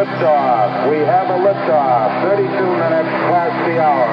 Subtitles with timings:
[0.00, 0.88] Liftoff.
[0.88, 2.24] We have a liftoff.
[2.24, 4.08] 32 minutes past the hour.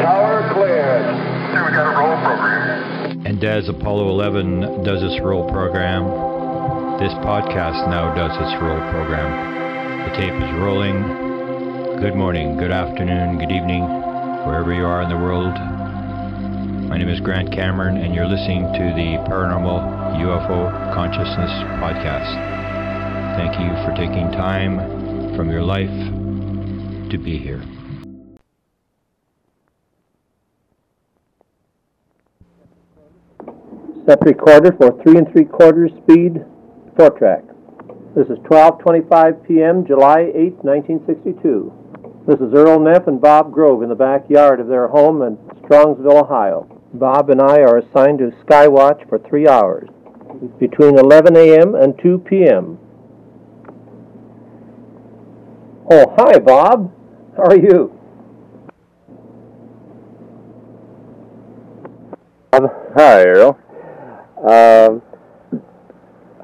[0.00, 1.04] Tower cleared.
[1.52, 3.26] Here we got a roll program.
[3.26, 6.08] And as Apollo 11 does its roll program,
[7.00, 10.08] this podcast now does its roll program.
[10.08, 12.00] The tape is rolling.
[12.00, 13.84] Good morning, good afternoon, good evening,
[14.46, 15.52] wherever you are in the world.
[16.88, 21.50] My name is Grant Cameron, and you're listening to the Paranormal UFO Consciousness
[21.82, 22.30] Podcast.
[23.34, 24.78] Thank you for taking time
[25.34, 25.90] from your life
[27.10, 27.60] to be here.
[34.06, 36.44] Set recorder for three and three quarters speed,
[36.96, 37.42] four track.
[38.14, 41.72] This is 12:25 p.m., July 8, 1962.
[42.28, 46.22] This is Earl Neff and Bob Grove in the backyard of their home in Strongsville,
[46.22, 46.68] Ohio.
[46.94, 49.88] Bob and I are assigned to Skywatch for three hours,
[50.58, 51.74] between 11 a.m.
[51.74, 52.78] and 2 p.m.
[55.90, 56.92] Oh, hi, Bob.
[57.36, 57.92] How are you?
[62.52, 63.58] Hi, Earl.
[64.38, 65.02] Um,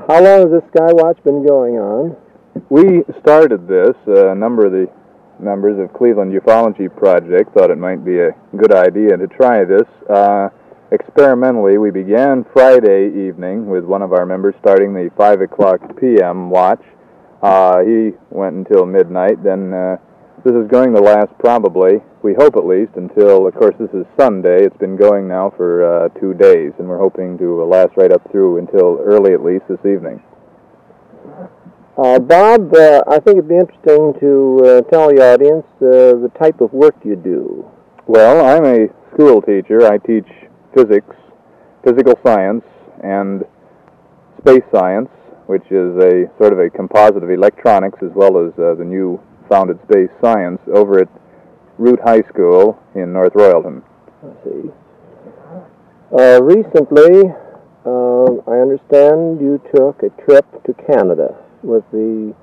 [0.09, 2.17] how long has this Skywatch been going on?
[2.69, 3.95] We started this.
[4.09, 4.91] Uh, a number of the
[5.39, 9.87] members of Cleveland Ufology Project thought it might be a good idea to try this.
[10.09, 10.49] Uh,
[10.93, 16.51] experimentally, we began Friday evening with one of our members starting the 5 o'clock p.m.
[16.51, 16.83] watch.
[17.43, 19.43] Uh, he went until midnight.
[19.43, 19.97] Then uh,
[20.45, 24.05] this is going to last probably, we hope at least, until, of course, this is
[24.19, 24.65] Sunday.
[24.65, 28.23] It's been going now for uh, two days, and we're hoping to last right up
[28.31, 30.23] through until early at least this evening.
[31.97, 36.31] Uh, Bob, uh, I think it'd be interesting to uh, tell the audience uh, the
[36.39, 37.71] type of work you do.
[38.07, 39.87] Well, I'm a school teacher.
[39.87, 40.27] I teach
[40.75, 41.17] physics,
[41.85, 42.65] physical science,
[43.03, 43.45] and
[44.39, 45.09] space science,
[45.47, 49.21] which is a sort of a composite of electronics as well as uh, the new
[49.49, 51.09] founded space science over at
[51.79, 53.83] Root High School in North Royalton.
[54.23, 54.71] I see.
[56.13, 57.33] Uh, recently,
[57.85, 62.35] um, I understand you took a trip to Canada with the.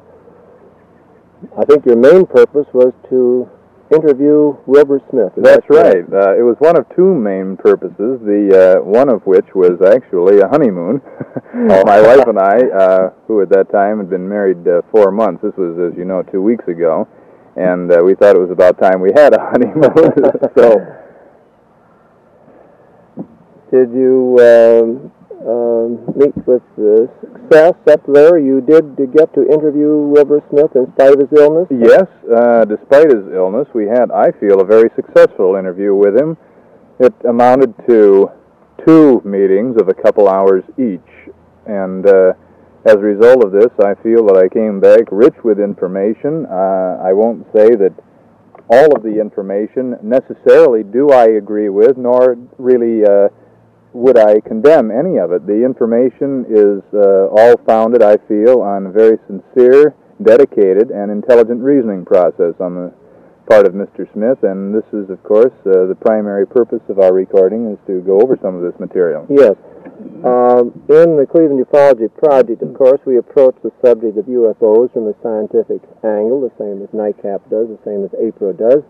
[1.58, 3.50] I think your main purpose was to
[3.92, 5.34] interview Wilbert Smith.
[5.38, 6.04] That's that right.
[6.12, 8.20] Uh, it was one of two main purposes.
[8.24, 11.02] The uh, one of which was actually a honeymoon.
[11.54, 15.42] My wife and I, uh, who at that time had been married uh, four months.
[15.44, 17.08] This was, as you know, two weeks ago,
[17.56, 20.14] and uh, we thought it was about time we had a honeymoon.
[20.56, 20.78] so
[23.72, 25.12] Did you um,
[25.46, 28.38] um, meet with uh, success up there?
[28.38, 31.68] You did get to interview Wilbert Smith in spite of his illness?
[31.70, 36.38] Yes, uh, despite his illness, we had, I feel, a very successful interview with him.
[37.00, 38.32] It amounted to
[38.86, 41.34] two meetings of a couple hours each.
[41.66, 42.34] And uh,
[42.86, 46.46] as a result of this, I feel that I came back rich with information.
[46.50, 47.94] Uh, I won't say that
[48.70, 53.30] all of the information necessarily do I agree with, nor really uh,
[53.98, 55.48] would I condemn any of it.
[55.48, 61.62] The information is uh, all founded, I feel, on a very sincere, dedicated, and intelligent
[61.62, 62.94] reasoning process on the
[63.50, 64.06] part of Mr.
[64.14, 68.02] Smith, and this is, of course, uh, the primary purpose of our recording is to
[68.02, 69.26] go over some of this material.
[69.30, 69.56] Yes.
[70.22, 75.08] Um, in the Cleveland Ufology Project, of course, we approach the subject of UFOs from
[75.08, 78.84] a scientific angle, the same as NICAP does, the same as APRO does.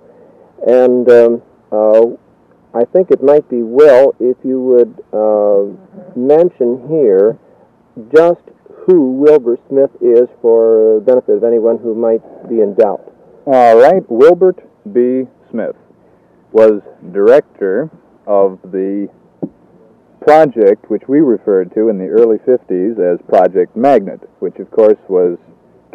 [0.66, 1.41] And um,
[1.72, 2.17] uh,
[2.73, 7.38] I think it might be well if you would uh, mention here
[8.13, 8.41] just
[8.85, 13.14] who Wilbert Smith is for the benefit of anyone who might be in doubt.
[13.46, 14.59] All right, Wilbert
[14.93, 15.23] B.
[15.49, 15.75] Smith
[16.52, 16.81] was
[17.11, 17.90] director
[18.25, 19.09] of the
[20.22, 24.97] project which we referred to in the early 50s as Project Magnet, which of course
[25.08, 25.37] was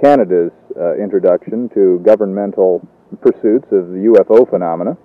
[0.02, 2.86] Canada's uh, introduction to governmental
[3.20, 4.96] pursuits of the UFO phenomena.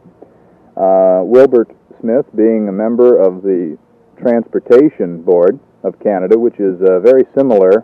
[0.78, 3.78] Uh, Wilbert Smith being a member of the
[4.22, 7.84] Transportation Board of Canada, which is uh, very similar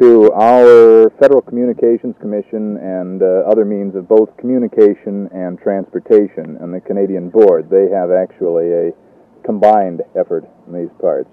[0.00, 6.72] to our Federal Communications Commission and uh, other means of both communication and transportation and
[6.72, 7.68] the Canadian Board.
[7.68, 8.92] They have actually a
[9.44, 11.28] combined effort in these parts.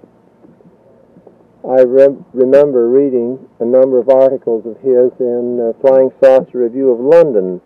[1.64, 6.90] I re- remember reading a number of articles of his in uh, Flying Saucer Review
[6.90, 7.62] of London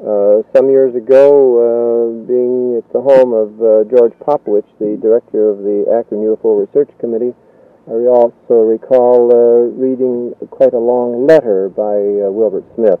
[0.00, 1.28] uh, some years ago,
[1.60, 6.66] uh, being at the home of uh, George Popowich, the director of the Akron UFO
[6.66, 7.34] Research Committee.
[7.86, 13.00] I also recall uh, reading quite a long letter by uh, Wilbert Smith.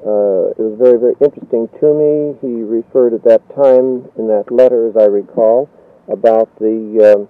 [0.00, 2.36] It was very, very interesting to me.
[2.40, 5.68] He referred at that time in that letter, as I recall,
[6.08, 7.26] about the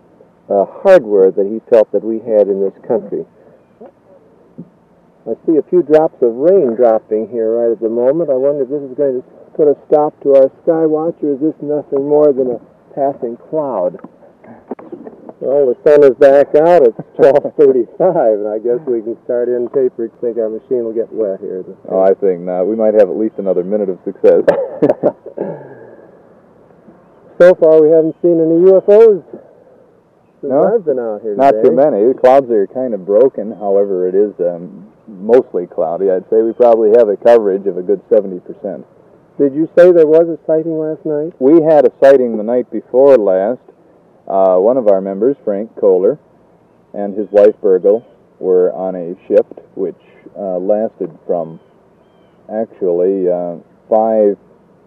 [0.51, 3.25] uh, hardware that he felt that we had in this country.
[5.29, 8.31] I see a few drops of rain dropping here right at the moment.
[8.31, 9.25] I wonder if this is going to
[9.55, 12.61] put a stop to our sky watch, or is this nothing more than a
[12.97, 14.01] passing cloud?
[15.41, 16.83] Well, the sun is back out.
[16.85, 20.09] It's 12:35, and I guess we can start in taper.
[20.21, 21.65] Think our machine will get wet here.
[21.89, 22.65] Oh, I think not.
[22.65, 24.45] We might have at least another minute of success.
[27.41, 30.75] so far, we haven't seen any UFOs since No?
[30.75, 31.69] I've been out here Not today.
[31.69, 32.05] too many.
[32.05, 33.53] The clouds are kind of broken.
[33.53, 36.11] However, it is um, mostly cloudy.
[36.11, 38.85] I'd say we probably have a coverage of a good 70%.
[39.39, 41.33] Did you say there was a sighting last night?
[41.41, 43.61] We had a sighting the night before last.
[44.29, 46.19] Uh, one of our members, Frank Kohler,
[46.95, 48.07] and his wife Burgle
[48.39, 50.01] were on a shift which
[50.37, 51.59] uh, lasted from
[52.53, 53.57] actually uh,
[53.89, 54.37] 5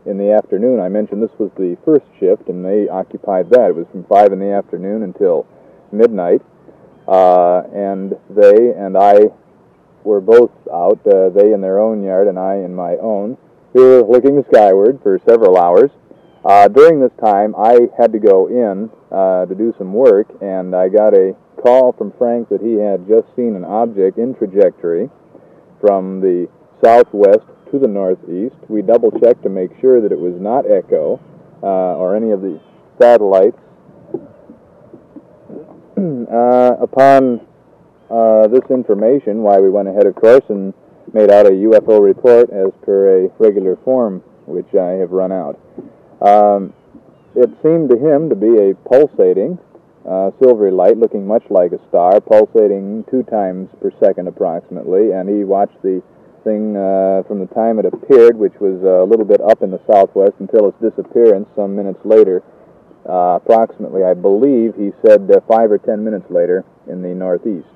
[0.05, 0.79] in the afternoon.
[0.79, 3.69] I mentioned this was the first shift, and they occupied that.
[3.69, 5.45] It was from 5 in the afternoon until
[5.91, 6.41] midnight.
[7.07, 9.19] Uh, and they and I
[10.03, 13.37] were both out, uh, they in their own yard and I in my own.
[13.73, 15.91] We were looking skyward for several hours.
[16.45, 20.75] Uh, during this time, I had to go in uh, to do some work, and
[20.75, 25.09] I got a call from Frank that he had just seen an object in trajectory
[25.79, 26.49] from the
[26.83, 28.55] southwest to the northeast.
[28.67, 31.19] We double checked to make sure that it was not Echo
[31.63, 32.59] uh, or any of the
[32.99, 33.57] satellites.
[35.97, 37.39] uh, upon
[38.09, 40.73] uh, this information, why we went ahead, of course, and
[41.13, 45.59] made out a UFO report as per a regular form, which I have run out.
[46.21, 46.73] Um,
[47.35, 49.59] it seemed to him to be a pulsating
[50.07, 55.29] uh, silvery light, looking much like a star, pulsating two times per second approximately, and
[55.29, 56.01] he watched the
[56.43, 59.71] thing uh, from the time it appeared, which was uh, a little bit up in
[59.71, 62.43] the southwest, until its disappearance some minutes later.
[63.07, 67.67] Uh, approximately, I believe he said uh, five or ten minutes later in the northeast.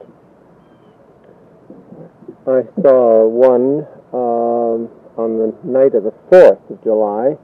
[2.48, 3.84] I saw one
[4.16, 4.88] um,
[5.20, 7.36] on the night of the 4th of July.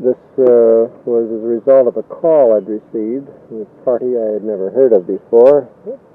[0.00, 4.32] This uh, was as a result of a call I'd received from a party I
[4.32, 5.68] had never heard of before.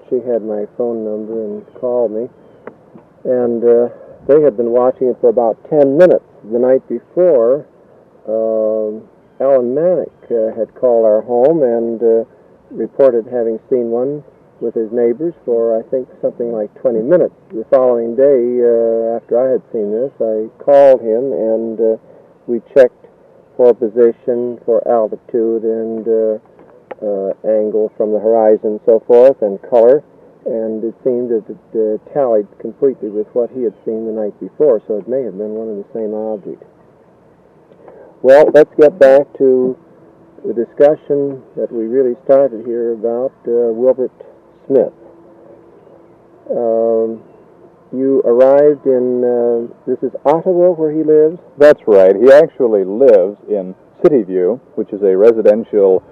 [0.09, 2.29] She had my phone number and called me.
[3.23, 3.93] And uh,
[4.25, 6.25] they had been watching it for about 10 minutes.
[6.49, 7.69] The night before,
[8.25, 9.05] um,
[9.37, 12.25] Alan Manick uh, had called our home and uh,
[12.71, 14.23] reported having seen one
[14.61, 17.35] with his neighbors for I think something like 20 minutes.
[17.49, 21.97] The following day, uh, after I had seen this, I called him and uh,
[22.47, 22.99] we checked
[23.59, 26.39] for position, for altitude, and uh,
[27.03, 30.03] uh, angle from the horizon, so forth, and color.
[30.45, 34.39] And it seemed that it uh, tallied completely with what he had seen the night
[34.39, 36.63] before, so it may have been one and the same object.
[38.23, 39.77] Well, let's get back to
[40.47, 44.15] the discussion that we really started here about uh, Wilbert
[44.69, 44.93] Smith.
[46.51, 47.23] Um,
[47.91, 51.39] you arrived in, uh, this is Ottawa where he lives?
[51.57, 52.15] That's right.
[52.15, 53.73] He actually lives in
[54.03, 56.03] Cityview, which is a residential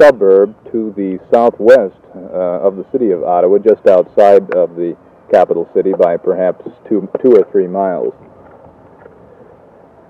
[0.00, 4.96] suburb to the southwest uh, of the city of Ottawa, just outside of the
[5.30, 8.12] capital city by perhaps two, two or three miles.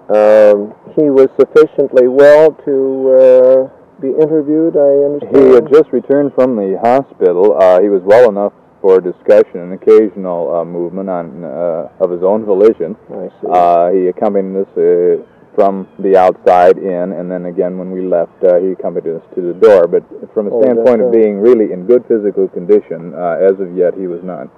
[0.08, 5.37] Um, he was sufficiently well to uh, be interviewed, I understand.
[5.37, 7.56] He had just returned from the hospital.
[7.56, 12.23] Uh, he was well enough for discussion and occasional uh, movement on uh, of his
[12.23, 12.97] own volition.
[13.14, 13.47] I see.
[13.49, 15.23] Uh, he accompanied us uh,
[15.54, 19.40] from the outside in, and then again when we left, uh, he accompanied us to
[19.40, 19.87] the door.
[19.87, 20.02] But
[20.35, 23.94] from a Oh, standpoint of being really in good physical condition, uh, as of yet,
[23.94, 24.49] he was not.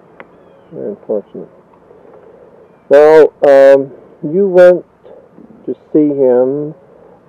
[0.73, 1.49] Very unfortunate.
[2.89, 3.93] Well, um,
[4.33, 4.85] you went
[5.67, 6.75] to see him.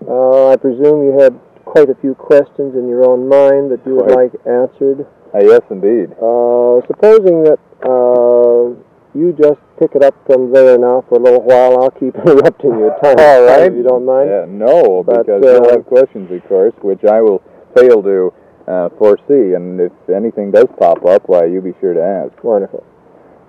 [0.08, 1.34] Uh, I presume you had
[1.76, 4.32] quite a few questions in your own mind that you would Quite.
[4.32, 5.06] like answered.
[5.36, 6.08] Uh, yes, indeed.
[6.24, 8.72] Uh, supposing that uh,
[9.12, 12.80] you just pick it up from there now for a little while, I'll keep interrupting
[12.80, 13.20] you at times.
[13.20, 13.68] All right.
[13.68, 14.30] If you don't mind.
[14.30, 17.44] Yeah, no, But, because uh, you'll have questions, of course, which I will
[17.76, 18.34] fail to
[18.72, 19.56] uh, foresee.
[19.60, 22.42] And if anything does pop up, why, you be sure to ask.
[22.42, 22.86] Wonderful.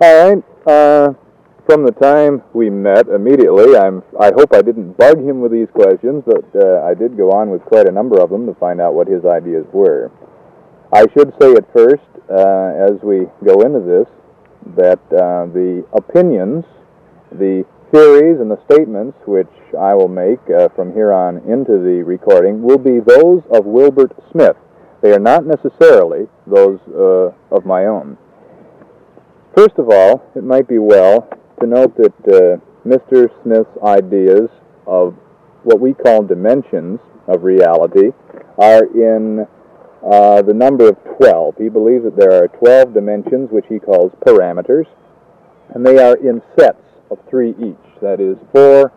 [0.00, 0.34] All
[0.66, 1.16] right.
[1.66, 4.04] From the time we met, immediately, I'm.
[4.20, 7.50] I hope I didn't bug him with these questions, but uh, I did go on
[7.50, 10.12] with quite a number of them to find out what his ideas were.
[10.92, 14.06] I should say at first, uh, as we go into this,
[14.76, 16.64] that uh, the opinions,
[17.32, 22.04] the theories, and the statements which I will make uh, from here on into the
[22.06, 24.56] recording will be those of Wilbert Smith.
[25.02, 28.18] They are not necessarily those uh, of my own.
[29.56, 31.28] First of all, it might be well
[31.60, 33.28] to note that uh, Mr.
[33.42, 34.48] Smith's ideas
[34.86, 35.14] of
[35.64, 38.12] what we call dimensions of reality
[38.58, 39.46] are in
[40.04, 41.56] uh, the number of 12.
[41.58, 44.86] He believes that there are 12 dimensions, which he calls parameters,
[45.74, 48.00] and they are in sets of three each.
[48.00, 48.92] That is, four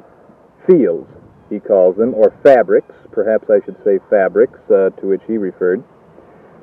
[0.68, 1.10] fields,
[1.50, 5.84] he calls them, or fabrics, perhaps I should say fabrics, uh, to which he referred.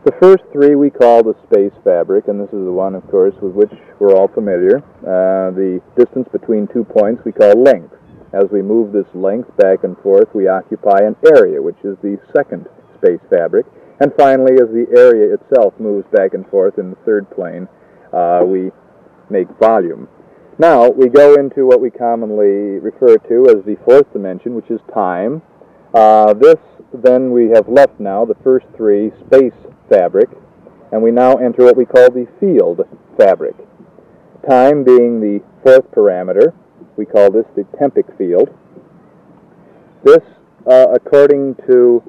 [0.06, 3.34] The first three we call the space fabric, and this is the one, of course,
[3.42, 4.78] with which we're all familiar.
[5.02, 7.92] Uh, the distance between two points we call length.
[8.32, 12.20] As we move this length back and forth, we occupy an area, which is the
[12.32, 13.66] second space fabric.
[13.98, 17.66] And finally, as the area itself moves back and forth in the third plane,
[18.12, 18.70] uh, we
[19.28, 20.06] make volume.
[20.56, 24.78] Now, we go into what we commonly refer to as the fourth dimension, which is
[24.94, 25.42] time.
[25.96, 26.58] Uh, this,
[26.92, 29.54] then, we have left now the first three space
[29.88, 30.28] fabric,
[30.92, 32.86] and we now enter what we call the field
[33.16, 33.56] fabric.
[34.46, 36.52] Time being the fourth parameter,
[36.98, 38.50] we call this the tempic field.
[40.04, 40.20] This,
[40.70, 42.02] uh, according to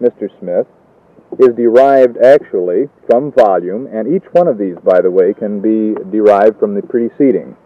[0.00, 0.28] Mr.
[0.40, 0.66] Smith,
[1.38, 5.94] is derived actually from volume, and each one of these, by the way, can be
[6.10, 7.56] derived from the preceding.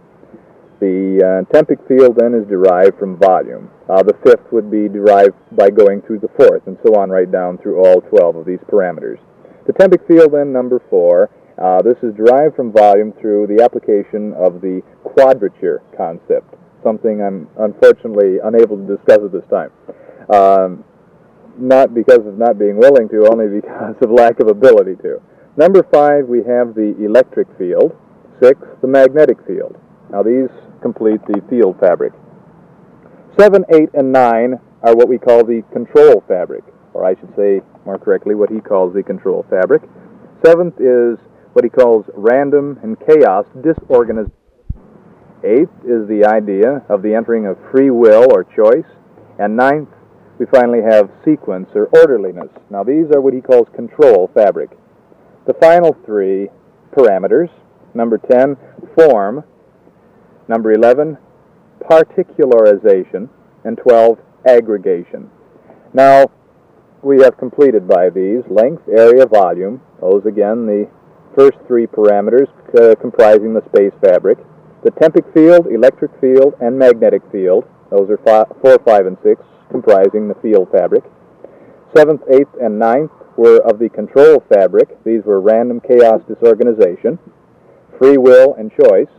[0.80, 3.70] The uh, tempic field then is derived from volume.
[3.88, 7.30] Uh, the fifth would be derived by going through the fourth, and so on right
[7.30, 9.18] down through all 12 of these parameters.
[9.66, 14.34] The tempic field then, number four, uh, this is derived from volume through the application
[14.34, 19.70] of the quadrature concept, something I'm unfortunately unable to discuss at this time.
[20.28, 20.84] Um,
[21.56, 25.22] not because of not being willing to, only because of lack of ability to.
[25.56, 27.96] Number five, we have the electric field.
[28.42, 29.78] Six, the magnetic field.
[30.14, 30.48] Now these
[30.80, 32.12] complete the field fabric.
[33.36, 37.62] Seven, eight, and nine are what we call the control fabric, or I should say
[37.84, 39.82] more correctly, what he calls the control fabric.
[40.46, 41.18] Seventh is
[41.54, 44.30] what he calls random and chaos disorganization.
[45.42, 48.86] Eighth is the idea of the entering of free will or choice.
[49.40, 49.88] And ninth
[50.38, 52.50] we finally have sequence or orderliness.
[52.70, 54.70] Now these are what he calls control fabric.
[55.48, 56.50] The final three
[56.96, 57.50] parameters,
[57.94, 58.56] number 10,
[58.94, 59.42] form,
[60.48, 61.18] number 11,
[61.80, 63.28] particularization,
[63.64, 65.30] and 12, aggregation.
[65.92, 66.30] Now,
[67.02, 69.80] we have completed by these length, area, volume.
[70.00, 70.88] Those again, the
[71.36, 72.48] first three parameters
[72.78, 74.38] uh, comprising the space fabric.
[74.82, 77.64] The tempic field, electric field, and magnetic field.
[77.90, 81.02] Those are five, 4, 5, and 6 comprising the field fabric.
[81.96, 85.02] Seventh, eighth, and ninth were of the control fabric.
[85.04, 87.18] These were random chaos disorganization,
[87.98, 89.10] free will and choice,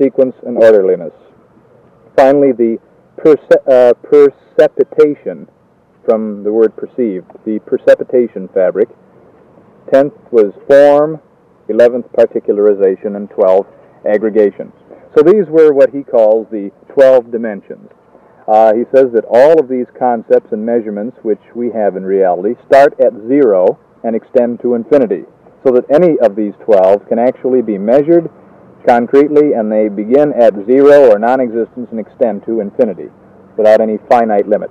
[0.00, 1.12] sequence and orderliness.
[2.16, 2.78] Finally, the
[3.16, 3.92] perce- uh,
[6.04, 8.88] from the word perceived, the precipitation fabric.
[9.92, 11.20] Tenth was form,
[11.68, 13.70] eleventh particularization, and twelfth
[14.06, 14.72] aggregation.
[15.16, 17.90] So these were what he calls the twelve dimensions.
[18.46, 22.54] Uh, he says that all of these concepts and measurements which we have in reality
[22.66, 25.24] start at zero and extend to infinity,
[25.64, 28.30] so that any of these 12 can actually be measured
[28.86, 33.08] concretely and they begin at zero or non existence and extend to infinity
[33.56, 34.70] without any finite limit.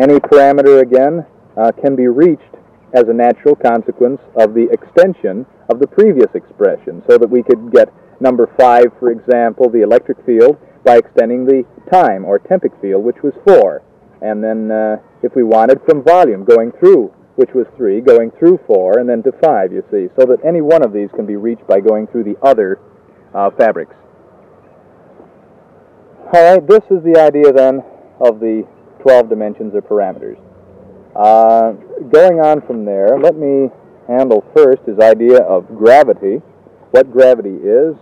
[0.00, 1.26] Any parameter, again,
[1.56, 2.54] uh, can be reached
[2.94, 7.72] as a natural consequence of the extension of the previous expression, so that we could
[7.72, 13.04] get number 5, for example, the electric field, by extending the time or tempic field,
[13.04, 13.82] which was 4.
[14.22, 18.58] And then uh, if we wanted from volume going through, which was 3, going through
[18.66, 21.36] 4, and then to 5, you see, so that any one of these can be
[21.36, 22.80] reached by going through the other
[23.32, 23.94] uh, fabrics.
[26.34, 27.80] All right, this is the idea then
[28.18, 28.66] of the
[29.02, 30.36] 12 dimensions or parameters.
[31.14, 31.78] Uh,
[32.10, 33.70] going on from there, let me
[34.08, 36.42] handle first his idea of gravity,
[36.90, 37.94] what gravity is,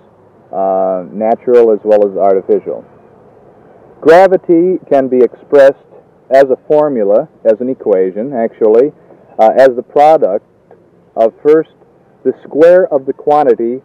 [0.50, 2.82] uh, natural as well as artificial.
[4.00, 5.76] Gravity can be expressed
[6.30, 8.92] as a formula, as an equation, actually,
[9.38, 10.46] uh, as the product
[11.14, 11.70] of first
[12.24, 13.82] the square of the quantity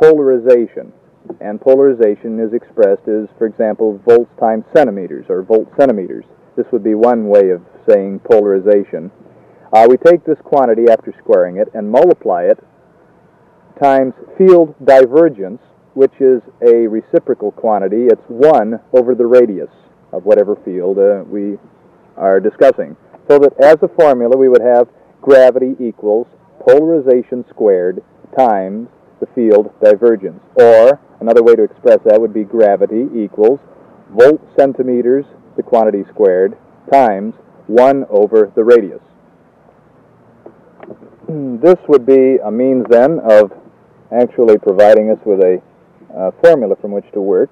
[0.00, 0.92] polarization.
[1.40, 6.24] And polarization is expressed as, for example, volts times centimeters or volt centimeters.
[6.56, 9.10] This would be one way of saying polarization.
[9.72, 12.58] Uh, we take this quantity after squaring it and multiply it
[13.82, 15.60] times field divergence,
[15.94, 18.06] which is a reciprocal quantity.
[18.06, 19.70] It's 1 over the radius
[20.12, 21.58] of whatever field uh, we
[22.16, 22.96] are discussing.
[23.28, 24.88] So that as a formula, we would have
[25.20, 26.26] gravity equals
[26.60, 28.02] polarization squared
[28.36, 28.88] times
[29.20, 30.40] the field divergence.
[30.56, 33.60] Or another way to express that would be gravity equals
[34.10, 35.24] volt centimeters,
[35.56, 36.56] the quantity squared,
[36.92, 37.34] times
[37.66, 39.00] 1 over the radius.
[41.28, 43.52] This would be a means then of
[44.12, 45.60] actually providing us with a
[46.16, 47.50] uh, formula from which to work.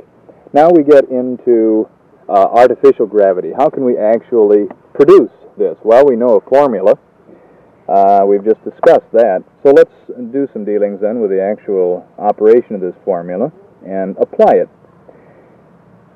[0.52, 1.88] Now we get into
[2.28, 3.50] uh, artificial gravity.
[3.56, 5.76] How can we actually produce this?
[5.82, 6.98] Well, we know a formula.
[7.88, 9.44] Uh, we've just discussed that.
[9.62, 9.92] So let's
[10.32, 13.52] do some dealings then with the actual operation of this formula
[13.86, 14.68] and apply it.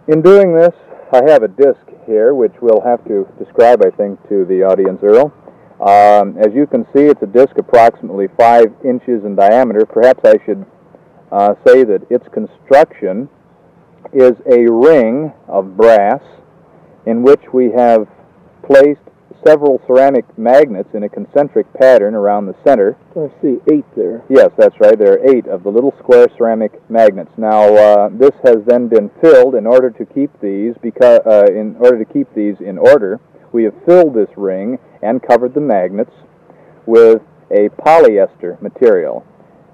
[0.08, 0.74] In doing this,
[1.12, 5.00] I have a disk here, which we'll have to describe, I think, to the audience,
[5.02, 5.32] Earl.
[5.80, 9.86] Um, as you can see, it's a disk approximately 5 inches in diameter.
[9.86, 10.66] Perhaps I should
[11.30, 13.28] uh, say that its construction
[14.12, 16.22] is a ring of brass
[17.06, 18.08] in which we have
[18.62, 19.00] placed
[19.46, 22.96] several ceramic magnets in a concentric pattern around the center.
[23.16, 24.24] I see eight there.
[24.28, 24.98] Yes, that's right.
[24.98, 27.30] There are eight of the little square ceramic magnets.
[27.36, 31.76] Now, uh, this has then been filled in order to keep these because uh, in
[31.78, 33.20] order to keep these in order.
[33.50, 36.12] We have filled this ring and covered the magnets
[36.84, 39.24] with a polyester material,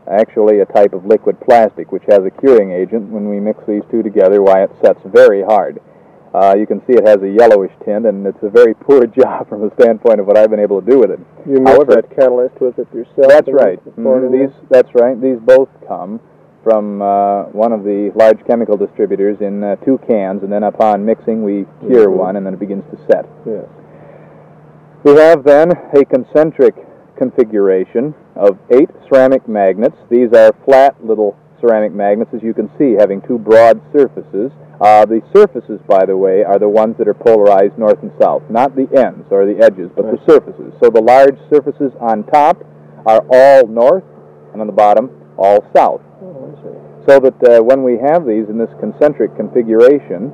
[0.09, 3.11] actually a type of liquid plastic, which has a curing agent.
[3.11, 5.81] When we mix these two together, why it sets very hard.
[6.35, 9.49] Uh, you can see it has a yellowish tint, and it's a very poor job
[9.49, 11.21] from the standpoint of what I've been able to do with it.
[11.47, 13.29] You mix However- that catalyst with it yourself?
[13.29, 13.79] That's right.
[13.85, 15.21] then pour it in These, that's right.
[15.21, 16.19] These both come
[16.65, 21.05] from uh, one of the large chemical distributors in uh, two cans, and then upon
[21.05, 22.17] mixing, we cure Mhm.
[22.17, 23.27] one, and then it begins to set.
[23.47, 23.67] Yes.
[25.05, 26.75] We have then a concentric
[27.17, 29.97] configuration of eight ceramic magnets.
[30.11, 34.53] These are flat little ceramic magnets, as you can see, having two broad surfaces.
[34.81, 38.43] Uh, the surfaces, by the way, are the ones that are polarized north and south,
[38.51, 40.75] not the ends or the edges, but the surfaces.
[40.83, 42.59] So the large surfaces on top
[43.07, 44.05] are all north,
[44.53, 48.57] and on the bottom, all south Oh, so that uh, when we have these in
[48.57, 50.33] this concentric configuration,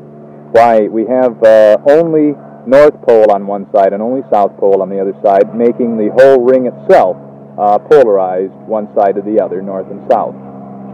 [0.53, 2.35] why we have uh, only
[2.67, 6.11] north pole on one side and only south pole on the other side, making the
[6.15, 7.17] whole ring itself
[7.59, 10.35] uh, polarized one side to the other, north and south.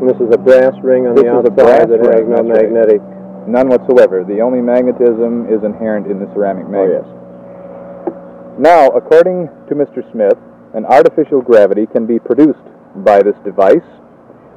[0.00, 2.20] And this is a brass ring on This the is a outside brass that has
[2.20, 2.68] ring, no right.
[2.68, 3.00] magnetic.
[3.48, 4.24] None whatsoever.
[4.24, 7.06] The only magnetism is inherent in the ceramic Oh, yes.
[8.58, 10.04] Now, according to Mr.
[10.12, 10.36] Smith,
[10.74, 12.60] an artificial gravity can be produced
[12.96, 13.84] by this device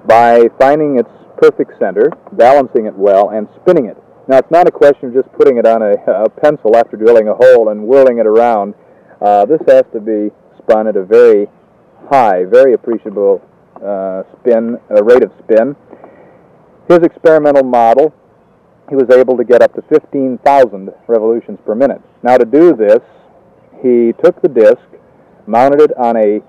[0.07, 3.97] by finding its perfect center, balancing it well, and spinning it.
[4.27, 7.27] Now, it's not a question of just putting it on a, a pencil after drilling
[7.27, 8.73] a hole and whirling it around.
[9.21, 11.47] Uh, this has to be spun at a very
[12.09, 13.41] high, very appreciable
[13.83, 15.75] uh, spin, uh, rate of spin.
[16.87, 18.13] His experimental model,
[18.89, 22.01] he was able to get up to 15,000 revolutions per minute.
[22.23, 22.99] Now, to do this,
[23.81, 24.81] he took the disc,
[25.45, 26.41] mounted it on a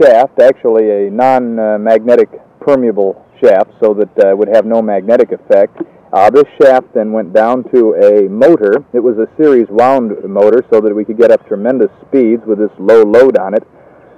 [0.00, 2.28] shaft, actually a non-magnetic
[2.60, 5.76] permeable shaft, so that uh, it would have no magnetic effect.
[6.12, 8.84] Uh, this shaft then went down to a motor.
[8.92, 12.58] It was a series wound motor, so that we could get up tremendous speeds with
[12.58, 13.64] this low load on it.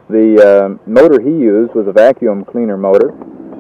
[0.09, 3.11] The uh, motor he used was a vacuum cleaner motor,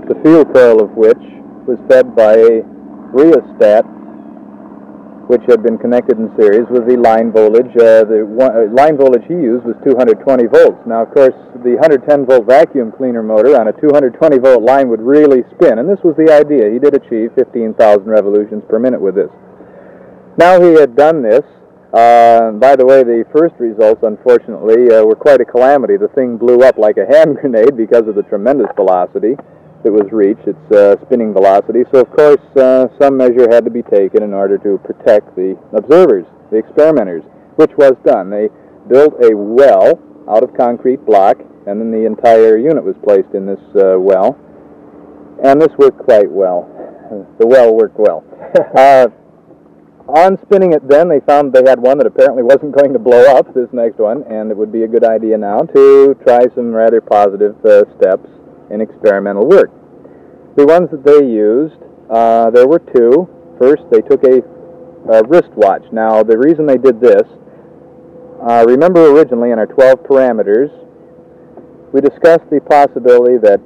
[0.07, 1.19] the field coil of which
[1.67, 2.63] was fed by a
[3.11, 3.85] rheostat
[5.27, 7.75] which had been connected in series with the line voltage.
[7.75, 10.79] Uh, the one, uh, line voltage he used was 220 volts.
[10.87, 11.35] Now, of course,
[11.67, 15.91] the 110 volt vacuum cleaner motor on a 220 volt line would really spin, and
[15.91, 16.71] this was the idea.
[16.71, 19.31] He did achieve 15,000 revolutions per minute with this.
[20.39, 21.43] Now he had done this.
[21.97, 25.97] Uh, by the way, the first results, unfortunately, uh, were quite a calamity.
[25.97, 29.33] The thing blew up like a hand grenade because of the tremendous velocity
[29.81, 31.89] that was reached, its uh, spinning velocity.
[31.91, 35.57] So, of course, uh, some measure had to be taken in order to protect the
[35.73, 37.25] observers, the experimenters,
[37.57, 38.29] which was done.
[38.29, 38.53] They
[38.93, 39.97] built a well
[40.29, 44.37] out of concrete block, and then the entire unit was placed in this uh, well.
[45.43, 46.69] And this worked quite well.
[47.41, 48.21] The well worked well.
[50.09, 53.37] on spinning it then, they found they had one that apparently wasn't going to blow
[53.37, 56.71] up, this next one, and it would be a good idea now to try some
[56.71, 58.29] rather positive uh, steps
[58.71, 59.71] in experimental work.
[60.57, 61.77] The ones that they used,
[62.09, 63.29] uh, there were two.
[63.59, 64.43] First, they took a,
[65.11, 65.83] a wristwatch.
[65.93, 67.27] Now, the reason they did this,
[68.47, 70.71] uh, remember originally in our 12 parameters,
[71.93, 73.61] we discussed the possibility that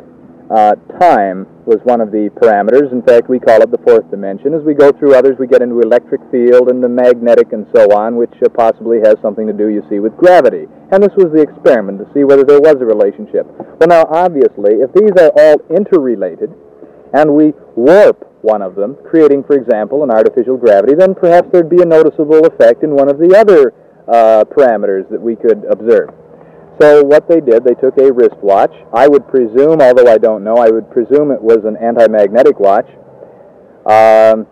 [0.50, 2.90] uh, time was one of the parameters.
[2.90, 4.52] In fact, we call it the fourth dimension.
[4.52, 7.94] As we go through others, we get into electric field and the magnetic and so
[7.94, 10.66] on, which uh, possibly has something to do, you see, with gravity.
[10.90, 13.46] And this was the experiment to see whether there was a relationship.
[13.78, 16.50] Well, now, obviously, if these are all interrelated,
[17.14, 21.70] and we warp one of them, creating, for example, an artificial gravity, then perhaps there'd
[21.70, 23.74] be a noticeable effect in one of the other
[24.08, 26.10] uh, parameters that we could observe.
[26.80, 28.72] So what they did, they took a wristwatch.
[28.94, 32.88] I would presume, although I don't know, I would presume it was an anti-magnetic watch.
[33.84, 34.46] Um,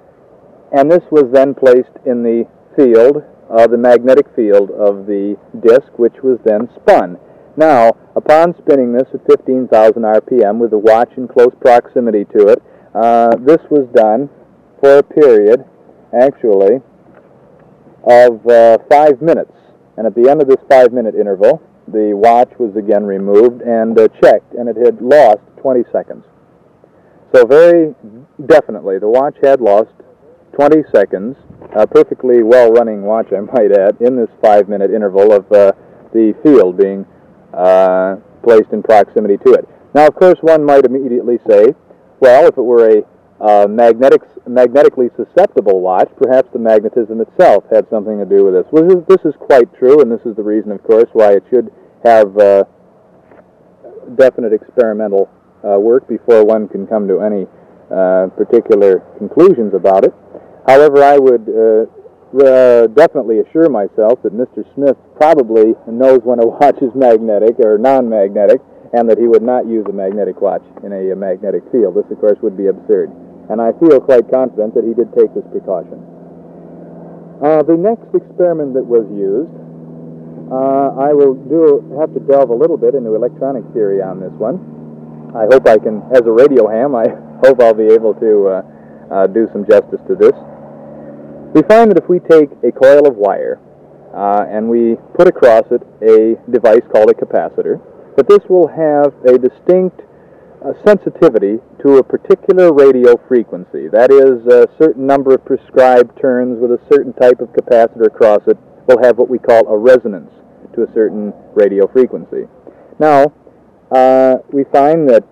[0.70, 2.44] and this was then placed in the
[2.76, 7.16] field, uh, the magnetic field of the disc, which was then spun.
[7.56, 12.62] Now, upon spinning this at 15,000 RPM with the watch in close proximity to it,
[12.94, 14.28] uh, this was done
[14.80, 15.64] for a period,
[16.12, 16.82] actually,
[18.04, 19.52] of uh, five minutes.
[19.96, 21.60] And at the end of this five-minute interval,
[21.92, 26.24] the watch was again removed and uh, checked, and it had lost 20 seconds.
[27.34, 27.94] So very
[28.46, 29.92] definitely, the watch had lost
[30.54, 31.36] 20 seconds,
[31.76, 35.72] a perfectly well-running watch, I might add, in this five-minute interval of uh,
[36.12, 37.06] the field being
[37.52, 39.68] uh, placed in proximity to it.
[39.94, 41.74] Now, of course, one might immediately say,
[42.20, 43.02] well, if it were a
[43.40, 48.66] uh, magnetic, magnetically susceptible watch, perhaps the magnetism itself had something to do with this.
[48.72, 51.44] Well, this, this is quite true, and this is the reason, of course, why it
[51.50, 51.70] should
[52.04, 52.64] have uh,
[54.16, 55.30] definite experimental
[55.62, 57.46] uh, work before one can come to any
[57.90, 60.14] uh, particular conclusions about it.
[60.66, 61.86] However, I would uh,
[62.42, 64.66] uh, definitely assure myself that Mr.
[64.74, 68.60] Smith probably knows when a watch is magnetic or non-magnetic,
[68.92, 71.94] and that he would not use a magnetic watch in a magnetic field.
[71.94, 73.12] This, of course, would be absurd.
[73.48, 76.04] And I feel quite confident that he did take this precaution.
[77.40, 79.54] Uh, the next experiment that was used,
[80.50, 84.32] uh, I will do have to delve a little bit into electronic theory on this
[84.36, 84.58] one.
[85.36, 87.08] I hope I can, as a radio ham, I
[87.44, 88.62] hope I'll be able to uh,
[89.08, 90.34] uh do some justice to this.
[91.54, 93.60] We find that if we take a coil of wire
[94.12, 97.80] uh, and we put across it a device called a capacitor,
[98.16, 100.02] but this will have a distinct
[100.64, 103.88] uh, sensitivity to a particular radio frequency.
[103.88, 108.42] That is, a certain number of prescribed turns with a certain type of capacitor across
[108.46, 110.30] it will have what we call a resonance
[110.74, 112.48] to a certain radio frequency.
[112.98, 113.32] Now,
[113.90, 115.24] uh, we find that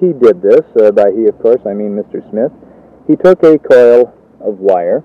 [0.00, 2.28] he did this, uh, by he, of course, I mean Mr.
[2.30, 2.52] Smith.
[3.06, 5.04] He took a coil of wire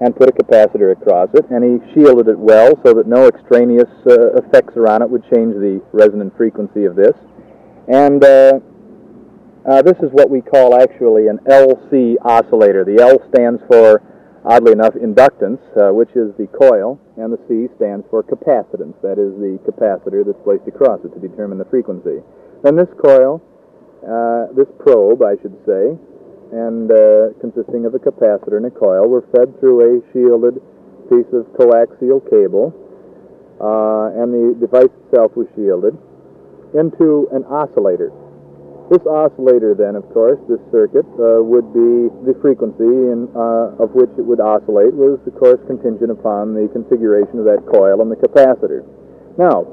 [0.00, 3.88] and put a capacitor across it, and he shielded it well so that no extraneous
[4.06, 7.14] uh, effects around it would change the resonant frequency of this.
[7.92, 8.56] And uh,
[9.68, 12.88] uh, this is what we call actually an LC oscillator.
[12.88, 14.00] The L stands for,
[14.48, 18.96] oddly enough, inductance, uh, which is the coil, and the C stands for capacitance.
[19.04, 22.24] That is the capacitor that's placed across it to determine the frequency.
[22.64, 23.44] And this coil,
[24.00, 25.92] uh, this probe, I should say,
[26.48, 30.64] and uh, consisting of a capacitor and a coil, were fed through a shielded
[31.12, 32.72] piece of coaxial cable,
[33.60, 35.92] uh, and the device itself was shielded,
[36.74, 38.12] into an oscillator.
[38.90, 43.94] This oscillator, then, of course, this circuit, uh, would be the frequency in, uh, of
[43.94, 48.10] which it would oscillate was, of course, contingent upon the configuration of that coil and
[48.10, 48.84] the capacitor.
[49.38, 49.64] Now,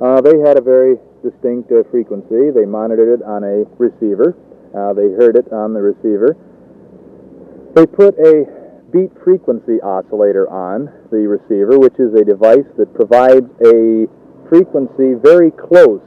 [0.00, 2.50] uh, they had a very distinct uh, frequency.
[2.54, 4.36] They monitored it on a receiver.
[4.70, 6.36] Uh, they heard it on the receiver.
[7.74, 8.46] They put a
[8.92, 14.06] beat frequency oscillator on the receiver, which is a device that provides a
[14.50, 16.02] frequency very close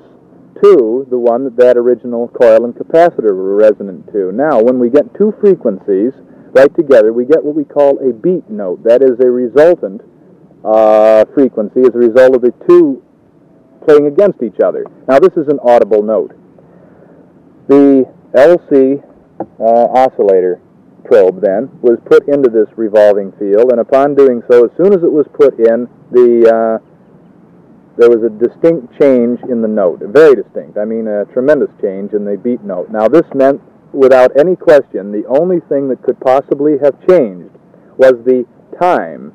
[0.61, 4.31] to the one that that original coil and capacitor were resonant to.
[4.31, 6.13] Now, when we get two frequencies
[6.51, 8.83] right together, we get what we call a beat note.
[8.83, 10.01] That is a resultant
[10.63, 13.01] uh, frequency as a result of the two
[13.87, 14.85] playing against each other.
[15.07, 16.35] Now, this is an audible note.
[17.67, 19.03] The LC
[19.59, 20.61] uh, oscillator
[21.05, 25.03] probe then was put into this revolving field, and upon doing so, as soon as
[25.03, 26.92] it was put in, the uh,
[27.97, 30.77] there was a distinct change in the note, very distinct.
[30.77, 32.89] I mean, a tremendous change in the beat note.
[32.89, 37.53] Now, this meant, without any question, the only thing that could possibly have changed
[37.97, 38.45] was the
[38.81, 39.33] time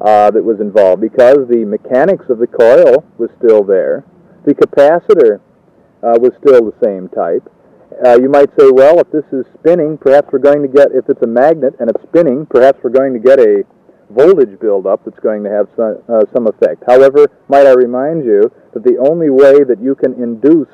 [0.00, 4.04] uh, that was involved, because the mechanics of the coil was still there,
[4.46, 5.40] the capacitor
[6.02, 7.48] uh, was still the same type,
[8.04, 11.08] uh, you might say, well, if this is spinning, perhaps we're going to get, if
[11.08, 13.62] it's a magnet and it's spinning, perhaps we're going to get a
[14.14, 16.84] voltage buildup that's going to have some, uh, some effect.
[16.86, 20.68] However, might I remind you that the only way that you can induce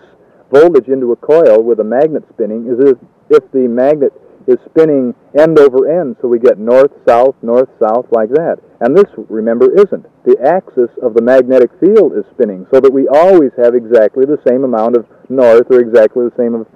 [0.53, 2.99] voltage into a coil with a magnet spinning is if,
[3.31, 4.13] if the magnet
[4.47, 8.57] is spinning end over end, so we get north, south, north, south, like that.
[8.81, 10.07] And this, remember, isn't.
[10.25, 14.41] The axis of the magnetic field is spinning, so that we always have exactly the
[14.49, 16.67] same amount of north or exactly the same of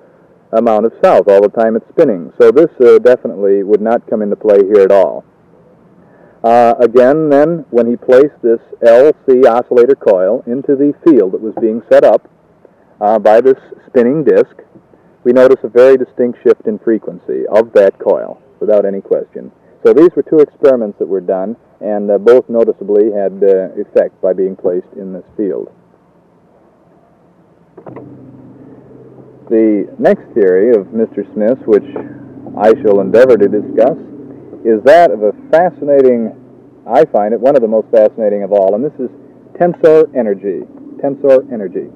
[0.53, 2.31] amount of south all the time it's spinning.
[2.39, 5.25] So this uh, definitely would not come into play here at all.
[6.43, 11.55] Uh, again, then, when he placed this LC oscillator coil into the field that was
[11.61, 12.29] being set up
[13.01, 14.57] uh, by this spinning disk,
[15.23, 19.53] we notice a very distinct shift in frequency of that coil, without any question.
[19.87, 24.21] So these were two experiments that were done, and uh, both noticeably had uh, effect
[24.21, 25.71] by being placed in this field.
[29.49, 31.23] The next theory of Mr.
[31.35, 31.87] Smith's, which
[32.59, 33.99] I shall endeavor to discuss,
[34.65, 36.33] is that of a fascinating,
[36.87, 39.11] I find it one of the most fascinating of all, and this is
[39.59, 40.63] tensor energy.
[41.03, 41.91] Tensor energy.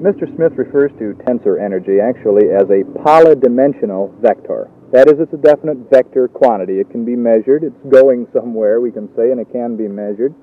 [0.00, 0.24] Mr.
[0.34, 4.70] Smith refers to tensor energy actually as a polydimensional vector.
[4.92, 6.80] That is, it's a definite vector quantity.
[6.80, 7.62] It can be measured.
[7.62, 10.34] It's going somewhere, we can say, and it can be measured.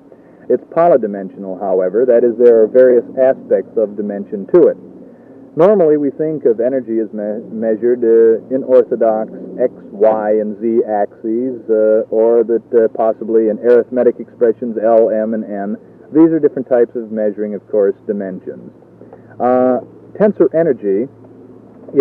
[0.48, 2.06] It's polydimensional, however.
[2.06, 4.78] That is, there are various aspects of dimension to it.
[5.58, 10.86] Normally, we think of energy as me- measured uh, in orthodox x, y, and z
[10.86, 15.76] axes, uh, or that uh, possibly in arithmetic expressions L, M, and N.
[16.14, 18.70] These are different types of measuring, of course, dimensions.
[19.42, 19.82] Uh,
[20.14, 21.10] tensor energy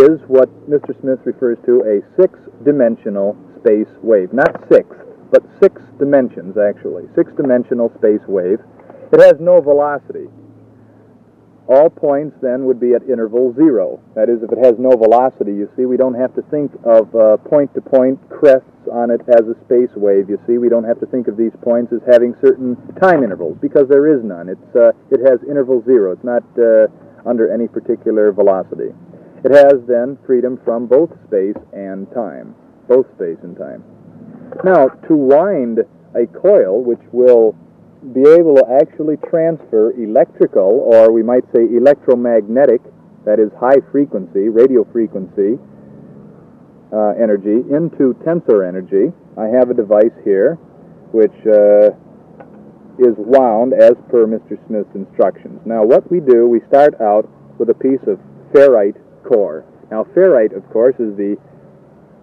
[0.05, 0.93] is what Mr.
[1.01, 4.35] Smith refers to a six-dimensional space wave.
[4.35, 4.85] Not six,
[5.33, 7.09] but six dimensions, actually.
[7.17, 8.61] Six-dimensional space wave.
[9.15, 10.29] It has no velocity.
[11.69, 13.99] All points then would be at interval zero.
[14.15, 17.13] That is, if it has no velocity, you see, we don't have to think of
[17.15, 20.31] uh, point-to-point crests on it as a space wave.
[20.31, 23.59] You see, we don't have to think of these points as having certain time intervals
[23.61, 24.49] because there is none.
[24.49, 26.13] It's uh, it has interval zero.
[26.13, 26.87] It's not uh,
[27.29, 28.95] under any particular velocity.
[29.43, 32.55] It has then freedom from both space and time,
[32.87, 33.83] both space and time.
[34.63, 35.81] Now, to wind
[36.15, 37.57] a coil which will
[38.13, 42.81] be able to actually transfer electrical, or we might say electromagnetic,
[43.25, 45.59] that is high frequency, radio frequency
[46.93, 50.55] uh, energy, into tensor energy, I have a device here
[51.13, 51.91] which uh,
[52.99, 54.57] is wound as per Mr.
[54.67, 55.61] Smith's instructions.
[55.65, 57.29] Now, what we do, we start out
[57.59, 58.19] with a piece of
[58.53, 59.65] ferrite core.
[59.91, 61.37] Now, ferrite, of course, is the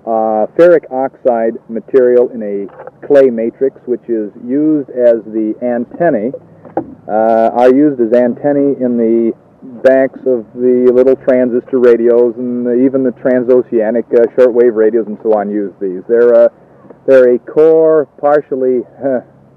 [0.06, 6.32] uh, ferric oxide material in a clay matrix, which is used as the antennae,
[7.08, 9.32] uh, are used as antennae in the
[9.84, 15.18] backs of the little transistor radios and the, even the transoceanic uh, shortwave radios and
[15.24, 16.02] so on use these.
[16.08, 16.50] They're, uh,
[17.08, 18.82] they're a core, partially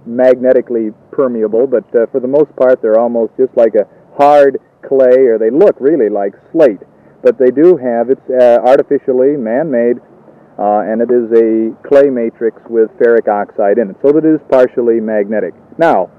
[0.06, 5.26] magnetically permeable, but uh, for the most part they're almost just like a hard clay,
[5.26, 6.80] or they look really like slate.
[7.22, 9.98] But they do have, it's uh, artificially man-made,
[10.58, 14.34] uh, and it is a clay matrix with ferric oxide in it, so that it
[14.34, 15.54] is partially magnetic.
[15.78, 16.10] Now,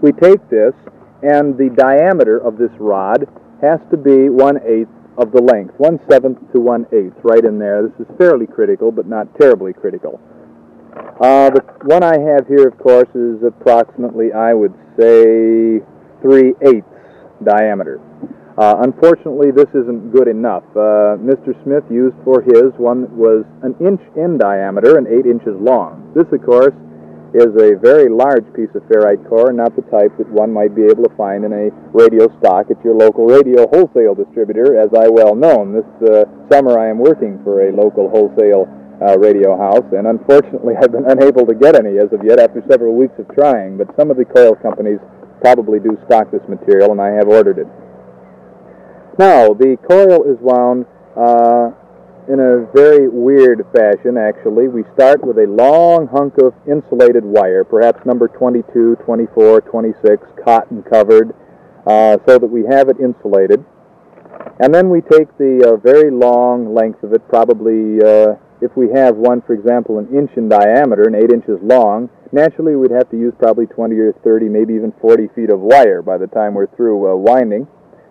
[0.00, 0.74] we take this,
[1.22, 3.26] and the diameter of this rod
[3.60, 7.86] has to be one-eighth of the length, one-seventh to one-eighth, right in there.
[7.86, 10.20] This is fairly critical, but not terribly critical.
[11.20, 15.80] Uh, the one I have here, of course, is approximately, I would say,
[16.20, 16.86] three-eighths
[17.44, 18.00] diameter.
[18.58, 20.64] Uh, unfortunately, this isn't good enough.
[20.76, 21.56] Uh, Mr.
[21.64, 26.12] Smith used for his one that was an inch in diameter and eight inches long.
[26.12, 26.76] This, of course,
[27.32, 30.84] is a very large piece of ferrite core, not the type that one might be
[30.84, 35.08] able to find in a radio stock at your local radio wholesale distributor, as I
[35.08, 35.64] well know.
[35.72, 38.68] This uh, summer I am working for a local wholesale
[39.00, 42.60] uh, radio house, and unfortunately I've been unable to get any as of yet after
[42.68, 45.00] several weeks of trying, but some of the coil companies
[45.40, 47.66] probably do stock this material, and I have ordered it.
[49.18, 51.68] Now, the coil is wound uh,
[52.32, 54.68] in a very weird fashion, actually.
[54.68, 60.82] We start with a long hunk of insulated wire, perhaps number 22, 24, 26, cotton
[60.88, 61.34] covered,
[61.86, 63.62] uh, so that we have it insulated.
[64.60, 68.88] And then we take the uh, very long length of it, probably uh, if we
[68.96, 73.10] have one, for example, an inch in diameter and 8 inches long, naturally we'd have
[73.10, 76.54] to use probably 20 or 30, maybe even 40 feet of wire by the time
[76.54, 77.68] we're through uh, winding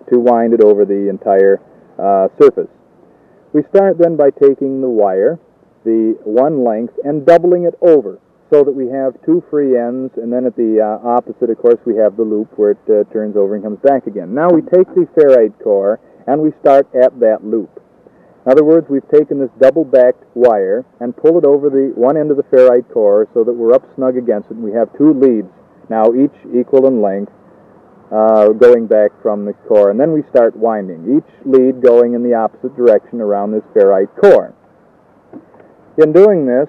[0.10, 1.62] to wind it over the entire
[2.00, 2.70] uh, surface.
[3.54, 5.40] We start then by taking the wire,
[5.84, 8.20] the one length, and doubling it over
[8.52, 11.80] so that we have two free ends, and then at the uh, opposite, of course,
[11.86, 14.34] we have the loop where it uh, turns over and comes back again.
[14.34, 17.82] Now we take the ferrite core and we start at that loop.
[18.46, 22.32] In other words, we've taken this double-backed wire and pull it over the one end
[22.32, 25.14] of the ferrite core so that we're up snug against it, and we have two
[25.14, 25.48] leads,
[25.90, 27.32] now each equal in length,
[28.12, 29.90] uh, going back from the core.
[29.90, 34.14] And then we start winding, each lead going in the opposite direction around this ferrite
[34.20, 34.54] core.
[35.98, 36.68] In doing this,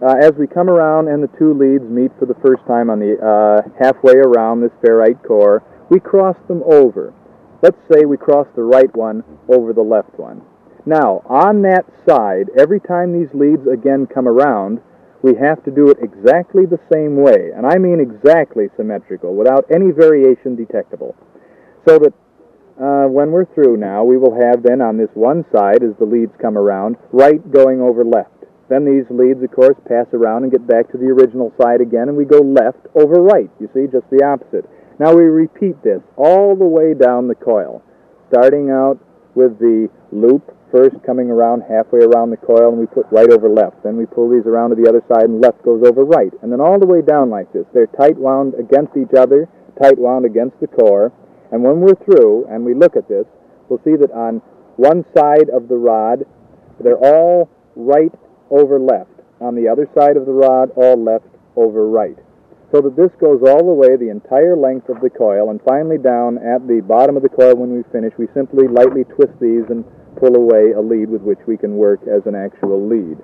[0.00, 3.00] uh, as we come around and the two leads meet for the first time on
[3.00, 7.12] the uh, halfway around this ferrite core, we cross them over.
[7.62, 10.42] Let's say we cross the right one over the left one.
[10.86, 14.80] Now, on that side, every time these leads again come around,
[15.22, 19.64] we have to do it exactly the same way, and I mean exactly symmetrical, without
[19.70, 21.16] any variation detectable.
[21.86, 22.14] So that
[22.78, 26.06] uh, when we're through now, we will have then on this one side, as the
[26.06, 28.30] leads come around, right going over left.
[28.68, 32.08] Then these leads, of course, pass around and get back to the original side again,
[32.08, 33.50] and we go left over right.
[33.58, 34.68] You see, just the opposite.
[35.00, 37.82] Now we repeat this all the way down the coil,
[38.28, 39.00] starting out
[39.38, 40.42] with the loop
[40.74, 43.82] first coming around halfway around the coil, and we put right over left.
[43.84, 46.32] Then we pull these around to the other side, and left goes over right.
[46.42, 47.64] And then all the way down like this.
[47.72, 49.48] They're tight wound against each other,
[49.80, 51.12] tight wound against the core.
[51.52, 53.24] And when we're through and we look at this,
[53.68, 54.42] we'll see that on
[54.76, 56.26] one side of the rod,
[56.80, 58.12] they're all right
[58.50, 59.14] over left.
[59.40, 62.18] On the other side of the rod, all left over right.
[62.70, 65.96] So that this goes all the way the entire length of the coil, and finally
[65.96, 69.64] down at the bottom of the coil when we finish, we simply lightly twist these
[69.70, 69.84] and
[70.16, 73.16] pull away a lead with which we can work as an actual lead.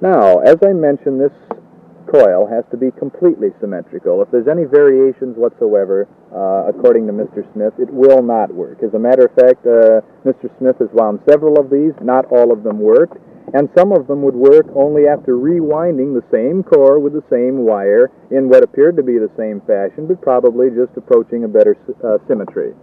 [0.00, 1.32] Now, as I mentioned, this
[2.10, 4.22] coil has to be completely symmetrical.
[4.22, 7.44] If there's any variations whatsoever, uh, according to Mr.
[7.52, 8.82] Smith, it will not work.
[8.82, 10.48] As a matter of fact, uh, Mr.
[10.58, 11.92] Smith has wound several of these.
[12.00, 13.16] Not all of them worked,
[13.54, 17.64] and some of them would work only after rewinding the same core with the same
[17.64, 21.76] wire in what appeared to be the same fashion, but probably just approaching a better
[22.04, 22.74] uh, symmetry.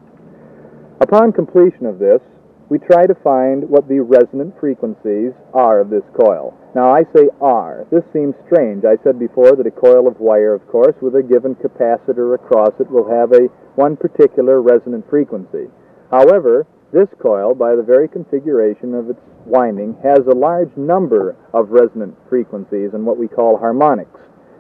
[1.02, 2.22] Upon completion of this,
[2.70, 6.58] we try to find what the resonant frequencies are of this coil.
[6.74, 7.86] Now, I say are.
[7.92, 8.84] This seems strange.
[8.84, 12.74] I said before that a coil of wire, of course, with a given capacitor across
[12.80, 15.70] it will have a one particular resonant frequency.
[16.10, 21.70] However, this coil, by the very configuration of its winding, has a large number of
[21.70, 24.20] resonant frequencies and what we call harmonics.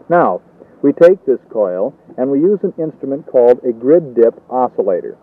[0.09, 0.41] Now,
[0.83, 5.17] we take this coil and we use an instrument called a grid dip oscillator.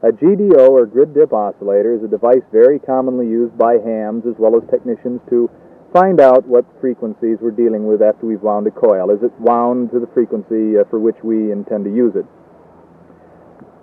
[0.00, 4.34] A GDO or grid dip oscillator is a device very commonly used by hams as
[4.38, 5.50] well as technicians to
[5.92, 9.10] find out what frequencies we're dealing with after we've wound a coil.
[9.10, 12.26] Is it wound to the frequency uh, for which we intend to use it?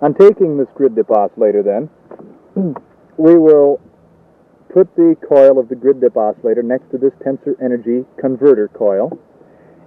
[0.00, 1.90] On taking this grid dip oscillator then,
[3.18, 3.78] we will
[4.72, 9.18] put the coil of the grid dip oscillator next to this tensor energy converter coil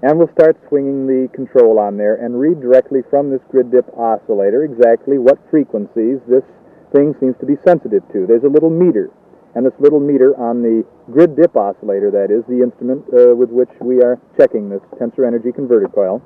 [0.01, 3.85] and we'll start swinging the control on there and read directly from this grid dip
[3.97, 6.43] oscillator exactly what frequencies this
[6.95, 8.25] thing seems to be sensitive to.
[8.25, 9.11] There's a little meter,
[9.55, 13.49] and this little meter on the grid dip oscillator, that is, the instrument uh, with
[13.51, 16.23] which we are checking this tensor energy converter coil,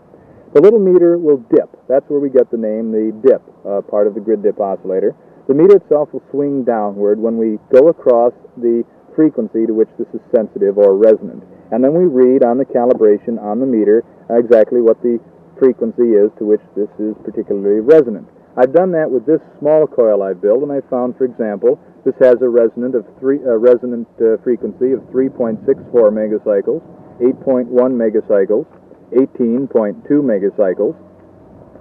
[0.54, 1.74] the little meter will dip.
[1.90, 5.16] That's where we get the name, the dip uh, part of the grid dip oscillator.
[5.48, 10.08] The meter itself will swing downward when we go across the frequency to which this
[10.14, 11.44] is sensitive or resonant.
[11.74, 15.18] And then we read on the calibration on the meter exactly what the
[15.58, 18.30] frequency is to which this is particularly resonant.
[18.54, 22.14] I've done that with this small coil I've built, and I found, for example, this
[22.22, 25.66] has a resonant of three, a resonant uh, frequency of 3.64
[26.14, 26.86] megacycles,
[27.18, 28.70] 8.1 megacycles,
[29.18, 30.94] 18.2 megacycles,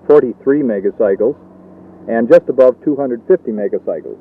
[0.09, 1.37] 43 megacycles,
[2.09, 4.17] and just above 250 megacycles.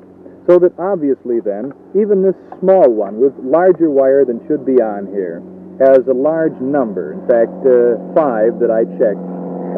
[0.46, 5.06] So that obviously then, even this small one with larger wire than should be on
[5.06, 5.40] here
[5.80, 9.24] has a large number, in fact, uh, five that I checked,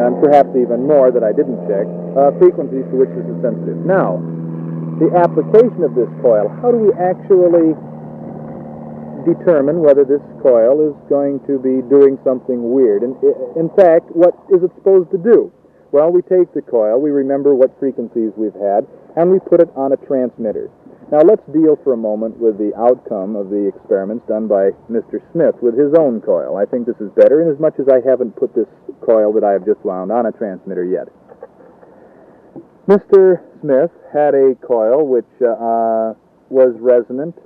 [0.01, 1.87] and perhaps even more that I didn't check,
[2.19, 3.79] uh, frequencies to which this is sensitive.
[3.87, 4.19] Now,
[4.99, 7.75] the application of this coil, how do we actually
[9.27, 13.03] determine whether this coil is going to be doing something weird?
[13.03, 13.15] And
[13.55, 15.51] in fact, what is it supposed to do?
[15.95, 19.71] Well, we take the coil, we remember what frequencies we've had, and we put it
[19.77, 20.71] on a transmitter.
[21.15, 25.23] Now let's deal for a moment with the outcome of the experiments done by Mr.
[25.31, 26.57] Smith with his own coil.
[26.57, 28.67] I think this is better inasmuch as I haven't put this
[28.99, 31.07] coil that I have just wound on a transmitter yet.
[32.89, 33.39] Mr.
[33.61, 36.19] Smith had a coil which uh,
[36.51, 37.39] was resonant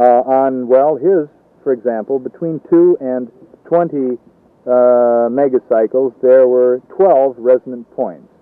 [0.00, 1.28] uh, on, well, his,
[1.62, 3.30] for example, between 2 and
[3.68, 4.16] 20
[4.64, 4.70] uh,
[5.28, 8.32] megacycles, there were 12 resonant points.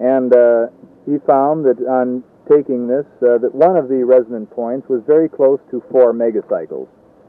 [0.00, 0.68] And uh,
[1.04, 5.28] he found that on taking this, uh, that one of the resonant points was very
[5.28, 6.88] close to 4 megacycles.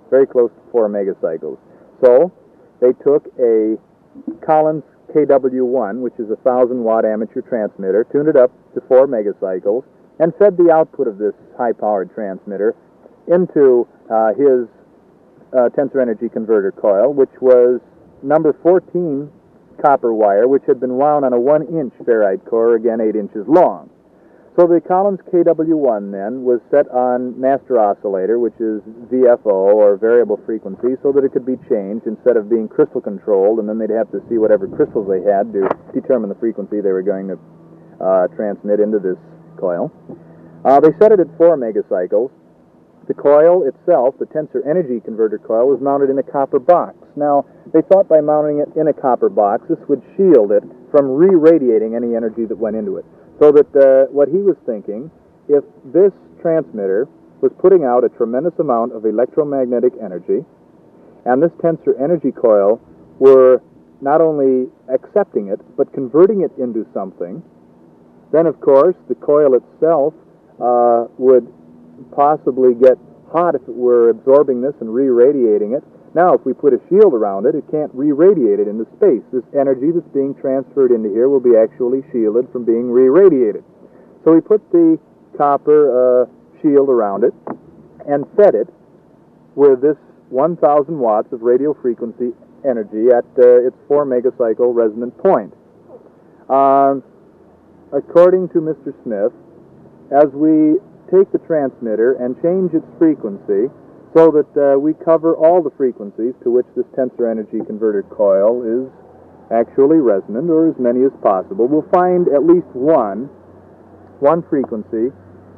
[0.10, 1.58] Very close to 4 megacycles.
[2.04, 2.32] So
[2.82, 3.78] they took a
[4.46, 9.84] Collins KW1, which is a 1,000 watt amateur transmitter, tuned it up to 4 megacycles,
[10.20, 12.76] and fed the output of this high powered transmitter
[13.28, 14.68] into uh, his
[15.54, 17.80] uh, tensor energy converter coil, which was
[18.22, 19.30] number 14
[19.82, 23.46] copper wire, which had been wound on a 1 inch ferrite core, again 8 inches
[23.48, 23.90] long.
[24.56, 28.80] So the Collins KW1 then was set on master oscillator, which is
[29.12, 33.60] VFO or variable frequency, so that it could be changed instead of being crystal controlled,
[33.60, 36.96] and then they'd have to see whatever crystals they had to determine the frequency they
[36.96, 37.36] were going to
[38.00, 39.20] uh, transmit into this
[39.60, 39.92] coil.
[40.64, 42.32] Uh, they set it at 4 megacycles.
[43.12, 46.96] The coil itself, the tensor energy converter coil, was mounted in a copper box.
[47.18, 47.44] Now,
[47.74, 51.94] they thought by mounting it in a copper box, this would shield it from re-radiating
[51.94, 53.06] any energy that went into it.
[53.40, 55.12] So that uh, what he was thinking,
[55.48, 56.12] if this
[56.42, 57.08] transmitter
[57.42, 60.46] was putting out a tremendous amount of electromagnetic energy,
[61.26, 62.80] and this tensor energy coil
[63.20, 63.62] were
[64.02, 67.44] not only accepting it, but converting it into something.
[68.32, 70.14] Then, of course, the coil itself
[70.62, 71.52] uh, would
[72.16, 72.98] possibly get
[73.32, 75.84] hot if it were absorbing this and re-radiating it.
[76.16, 79.22] Now, if we put a shield around it, it can't re-radiate it into space.
[79.36, 83.66] This energy that's being transferred into here will be actually shielded from being re-radiated.
[84.24, 84.98] So we put the
[85.38, 86.26] copper uh,
[86.62, 87.34] shield around it
[88.08, 88.72] and fed it
[89.56, 89.98] with this
[90.30, 92.32] 1,000 watts of radio frequency
[92.64, 95.52] energy at uh, its 4 megacycle resonant point.
[96.48, 97.04] Um,
[97.92, 98.96] according to Mr.
[99.04, 99.36] Smith,
[100.16, 100.80] as we
[101.12, 103.68] take the transmitter and change its frequency
[104.16, 108.64] so that uh, we cover all the frequencies to which this tensor energy converter coil
[108.64, 108.88] is
[109.52, 113.28] actually resonant, or as many as possible, we'll find at least one,
[114.24, 115.12] one frequency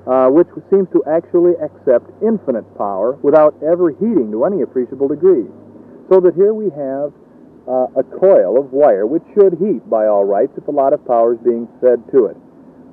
[0.10, 5.45] uh, which seems to actually accept infinite power without ever heating to any appreciable degree.
[6.10, 7.12] So that here we have
[7.68, 11.03] uh, a coil of wire which should heat by all rights if a lot of
[11.05, 12.38] power is being fed to it.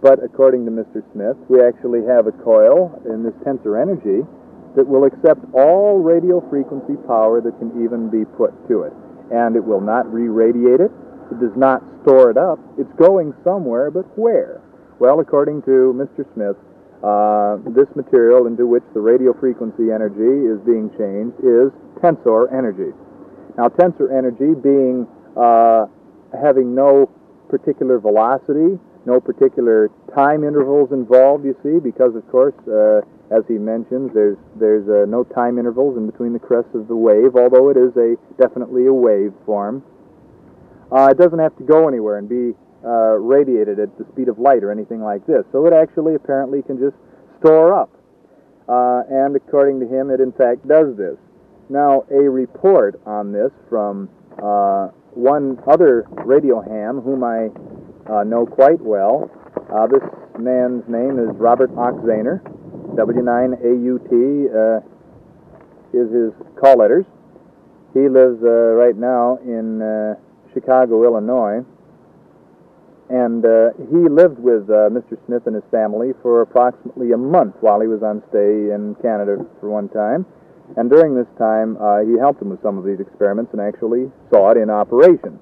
[0.02, 1.00] But according to Mr.
[1.14, 4.26] Smith, we actually have a coil in this tensor energy
[4.76, 8.92] that will accept all radio frequency power that can even be put to it.
[9.30, 10.90] And it will not re-radiate it.
[11.30, 12.58] It does not store it up.
[12.78, 14.60] It's going somewhere, but where?
[14.98, 16.26] Well, according to Mr.
[16.34, 16.56] Smith,
[17.02, 21.70] uh, this material into which the radio frequency energy is being changed is
[22.00, 22.92] tensor energy.
[23.56, 25.06] Now, tensor energy being
[25.36, 25.86] uh,
[26.32, 27.10] having no
[27.48, 33.02] particular velocity, no particular time intervals involved, you see, because of course, uh,
[33.34, 36.96] as he mentions, there's there's uh, no time intervals in between the crests of the
[36.96, 39.82] wave, although it is a definitely a wave form.
[40.92, 42.54] Uh, it doesn't have to go anywhere and be
[42.84, 45.42] uh, radiated at the speed of light or anything like this.
[45.50, 46.94] So it actually apparently can just
[47.40, 47.90] store up.
[48.68, 51.16] Uh, and according to him, it in fact does this.
[51.68, 54.08] Now, a report on this from
[54.40, 57.48] uh, one other radio ham whom I
[58.10, 59.30] uh, know quite well.
[59.90, 60.02] This
[60.38, 62.40] man's name is Robert Ochsner.
[62.92, 64.10] W9AUT
[64.52, 64.80] uh,
[65.92, 67.06] is his call letters.
[67.94, 70.14] He lives uh, right now in uh,
[70.52, 71.64] Chicago, Illinois.
[73.10, 75.16] And uh, he lived with uh, Mr.
[75.26, 79.44] Smith and his family for approximately a month while he was on stay in Canada
[79.60, 80.24] for one time.
[80.76, 84.10] And during this time, uh, he helped him with some of these experiments and actually
[84.32, 85.38] saw it in operation.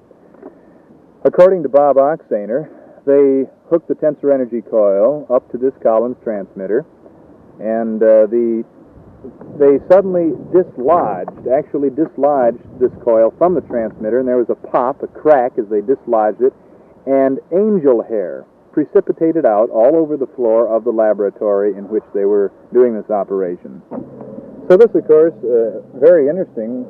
[1.23, 2.67] According to Bob Ochsner,
[3.05, 6.85] they hooked the tensor energy coil up to this Collins transmitter,
[7.59, 8.63] and uh, the
[9.57, 15.01] they suddenly dislodged, actually dislodged this coil from the transmitter, and there was a pop,
[15.01, 16.53] a crack as they dislodged it,
[17.05, 22.25] and angel hair precipitated out all over the floor of the laboratory in which they
[22.25, 23.81] were doing this operation.
[24.67, 26.83] So this, of course, uh, very interesting,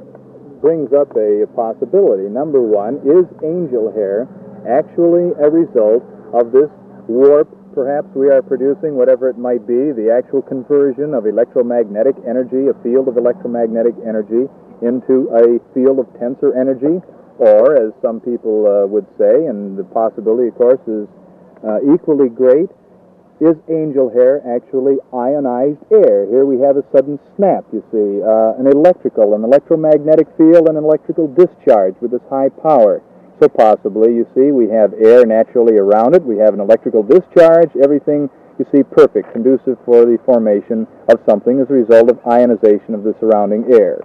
[0.61, 2.29] brings up a possibility.
[2.29, 4.27] Number one, is angel hair
[4.63, 6.01] actually a result
[6.31, 6.71] of this
[7.07, 12.69] warp perhaps we are producing, whatever it might be, the actual conversion of electromagnetic energy,
[12.69, 14.47] a field of electromagnetic energy,
[14.81, 17.01] into a field of tensor energy,
[17.39, 21.07] or, as some people uh, would say, and the possibility, of course, is
[21.65, 22.69] uh, equally great,
[23.41, 26.29] is angel hair actually ionized air?
[26.29, 30.77] Here we have a sudden snap, you see, uh, an electrical, an electromagnetic field, an
[30.77, 33.01] electrical discharge with this high power.
[33.39, 37.71] So possibly, you see, we have air naturally around it, we have an electrical discharge,
[37.81, 38.29] everything,
[38.59, 43.03] you see, perfect, conducive for the formation of something as a result of ionization of
[43.03, 44.01] the surrounding air.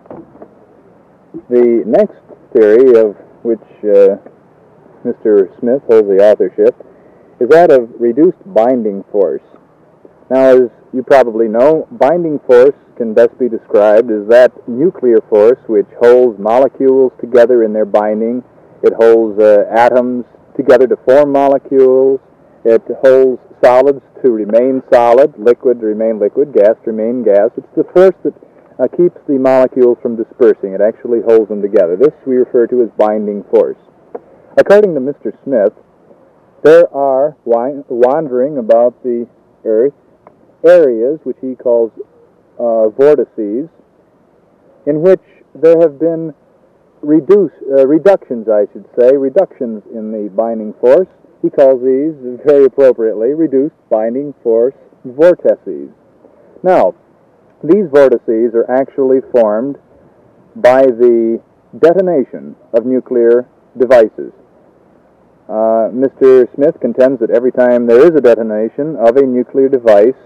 [1.50, 2.18] The next
[2.52, 4.16] theory of which uh,
[5.04, 5.48] Mr.
[5.60, 6.74] Smith holds the authorship
[7.40, 9.42] is that of reduced binding force.
[10.30, 15.58] Now, as you probably know, binding force can best be described as that nuclear force
[15.66, 18.42] which holds molecules together in their binding.
[18.82, 20.24] It holds uh, atoms
[20.56, 22.20] together to form molecules.
[22.64, 27.50] It holds solids to remain solid, liquid to remain liquid, gas to remain gas.
[27.56, 28.34] It's the force that
[28.78, 30.74] uh, keeps the molecules from dispersing.
[30.74, 31.96] It actually holds them together.
[31.96, 33.78] This we refer to as binding force.
[34.56, 35.32] According to Mr.
[35.44, 35.72] Smith,
[36.62, 39.28] there are wandering about the
[39.64, 39.94] Earth
[40.64, 41.92] areas which he calls
[42.58, 43.68] uh, vortices,
[44.86, 45.22] in which
[45.54, 46.34] there have been
[47.02, 51.08] reduce, uh, reductions, I should say, reductions in the binding force.
[51.42, 54.74] He calls these, very appropriately, reduced binding force
[55.04, 55.90] vortices.
[56.62, 56.94] Now,
[57.62, 59.76] these vortices are actually formed
[60.56, 61.40] by the
[61.78, 63.46] detonation of nuclear
[63.76, 64.32] devices.
[65.48, 66.52] Uh, Mr.
[66.54, 70.18] Smith contends that every time there is a detonation of a nuclear device,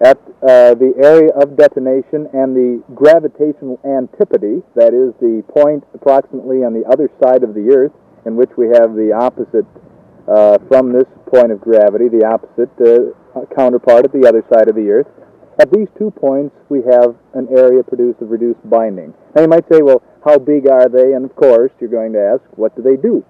[0.00, 6.64] at uh, the area of detonation and the gravitational antipode, that is the point approximately
[6.64, 7.92] on the other side of the Earth
[8.24, 9.68] in which we have the opposite
[10.28, 14.74] uh, from this point of gravity, the opposite uh, counterpart at the other side of
[14.74, 15.06] the Earth.
[15.60, 19.12] At these two points, we have an area produced of reduced binding.
[19.34, 21.12] Now, you might say, well, how big are they?
[21.12, 23.24] And of course, you're going to ask, what do they do?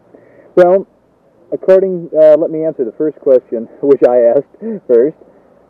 [0.54, 0.86] Well,
[1.52, 4.54] according, uh, let me answer the first question, which I asked
[4.86, 5.16] first.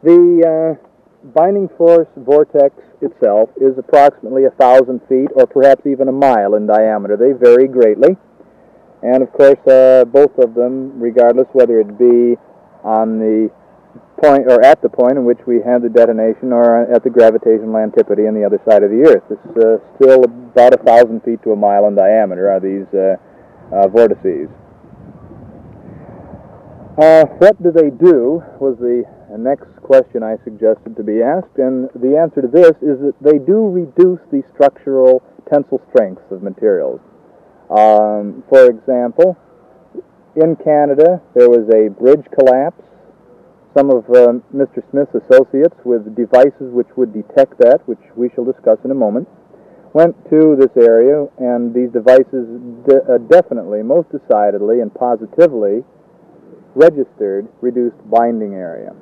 [0.02, 0.89] The uh,
[1.22, 6.66] binding force vortex itself is approximately a thousand feet or perhaps even a mile in
[6.66, 7.16] diameter.
[7.16, 8.16] They vary greatly.
[9.02, 12.36] And of course, uh, both of them, regardless whether it be
[12.84, 13.50] on the
[14.22, 17.76] point or at the point in which we have the detonation or at the gravitational
[17.78, 21.42] antipode on the other side of the Earth, it's uh, still about a thousand feet
[21.42, 23.16] to a mile in diameter are these uh,
[23.74, 24.48] uh vortices.
[26.98, 29.04] Uh, what do they do was the
[29.38, 33.38] next question I suggested to be asked, and the answer to this is that they
[33.38, 37.00] do reduce the structural tensile strengths of materials.
[37.70, 39.36] Um, for example,
[40.36, 42.82] in Canada, there was a bridge collapse.
[43.76, 44.82] Some of uh, Mr.
[44.90, 49.28] Smith's associates with devices which would detect that, which we shall discuss in a moment,
[49.92, 52.46] went to this area, and these devices
[52.86, 55.84] de- uh, definitely, most decidedly, and positively
[56.74, 58.94] registered reduced binding area.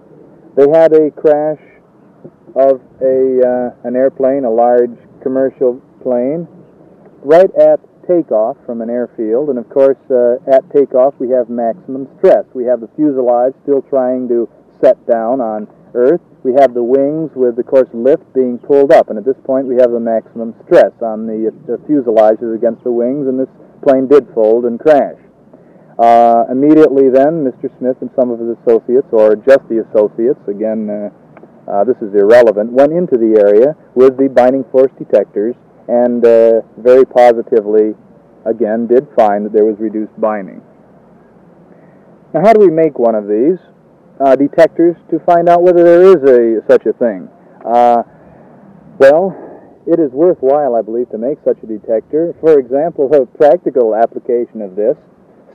[0.58, 1.62] They had a crash
[2.56, 6.48] of a uh, an airplane, a large commercial plane,
[7.22, 7.78] right at
[8.08, 9.50] takeoff from an airfield.
[9.50, 12.42] And of course, uh, at takeoff, we have maximum stress.
[12.54, 14.48] We have the fuselage still trying to
[14.82, 16.22] set down on Earth.
[16.42, 19.10] We have the wings with, of course, lift being pulled up.
[19.10, 22.90] And at this point, we have the maximum stress on the, the fuselages against the
[22.90, 23.52] wings, and this
[23.86, 25.22] plane did fold and crash.
[25.98, 27.66] Uh, immediately then, Mr.
[27.78, 31.10] Smith and some of his associates, or just the associates, again, uh,
[31.68, 35.56] uh, this is irrelevant, went into the area with the binding force detectors
[35.88, 37.96] and uh, very positively,
[38.44, 40.62] again, did find that there was reduced binding.
[42.32, 43.58] Now, how do we make one of these
[44.20, 47.28] uh, detectors to find out whether there is a such a thing?
[47.64, 48.02] Uh,
[48.98, 49.34] well,
[49.86, 52.36] it is worthwhile, I believe, to make such a detector.
[52.40, 54.96] For example, a practical application of this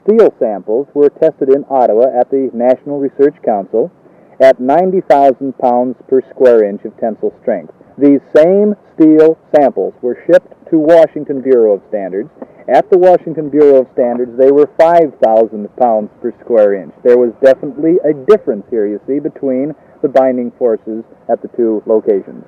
[0.04, 3.92] steel samples were tested in Ottawa at the National Research Council
[4.42, 7.74] at 90,000 pounds per square inch of tensile strength.
[7.98, 12.30] These same steel samples were shipped to Washington Bureau of Standards.
[12.68, 16.94] At the Washington Bureau of Standards, they were 5,000 pounds per square inch.
[17.04, 21.84] There was definitely a difference here, you see, between the binding forces at the two
[21.86, 22.44] locations.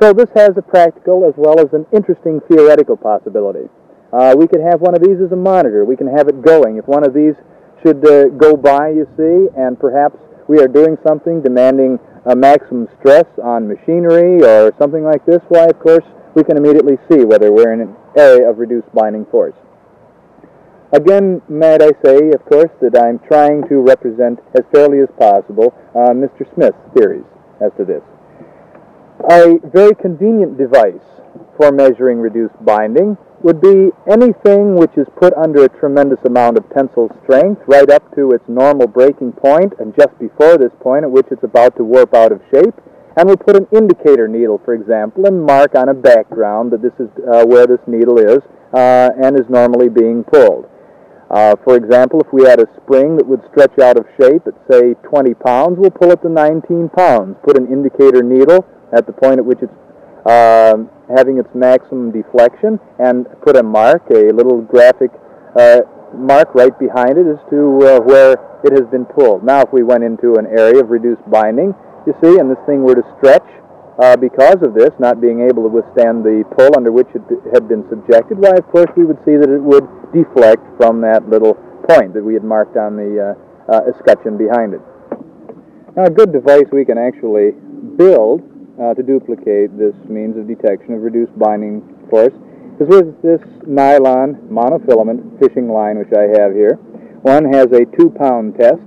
[0.00, 3.68] So this has a practical as well as an interesting theoretical possibility.
[4.12, 5.84] Uh, we could have one of these as a monitor.
[5.84, 6.78] We can have it going.
[6.78, 7.34] If one of these
[7.82, 10.16] should uh, go by, you see, and perhaps
[10.48, 15.66] we are doing something demanding a maximum stress on machinery or something like this, why,
[15.66, 16.04] of course,
[16.34, 19.54] we can immediately see whether we're in an area of reduced binding force.
[20.92, 25.72] Again, might I say, of course, that I'm trying to represent as fairly as possible
[25.94, 26.52] uh, Mr.
[26.54, 27.24] Smith's theories
[27.62, 28.02] as to this.
[29.30, 31.06] A very convenient device
[31.60, 36.64] for measuring reduced binding would be anything which is put under a tremendous amount of
[36.72, 41.10] tensile strength right up to its normal breaking point and just before this point at
[41.10, 42.72] which it's about to warp out of shape.
[43.16, 46.96] And we'll put an indicator needle, for example, and mark on a background that this
[46.98, 48.40] is uh, where this needle is
[48.72, 50.64] uh, and is normally being pulled.
[51.28, 54.54] Uh, for example, if we had a spring that would stretch out of shape at,
[54.70, 57.36] say, 20 pounds, we'll pull it to 19 pounds.
[57.44, 59.72] Put an indicator needle at the point at which it's
[60.26, 60.76] uh,
[61.16, 65.10] having its maximum deflection and put a mark, a little graphic
[65.58, 65.80] uh,
[66.14, 68.32] mark right behind it as to uh, where
[68.64, 69.44] it has been pulled.
[69.44, 71.74] Now, if we went into an area of reduced binding,
[72.06, 73.46] you see, and this thing were to stretch
[73.98, 77.68] uh, because of this, not being able to withstand the pull under which it had
[77.68, 81.54] been subjected, why, of course, we would see that it would deflect from that little
[81.88, 84.80] point that we had marked on the uh, uh, escutcheon behind it.
[85.96, 87.52] Now, a good device we can actually
[87.96, 88.42] build
[88.80, 92.32] uh, to duplicate this means of detection of reduced binding force
[92.80, 96.74] is with this nylon monofilament fishing line which I have here.
[97.20, 98.80] One has a two pound test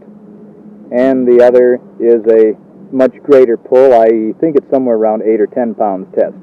[0.91, 2.57] and the other is a
[2.91, 3.93] much greater pull.
[3.93, 6.35] I think it's somewhere around eight or ten pounds test.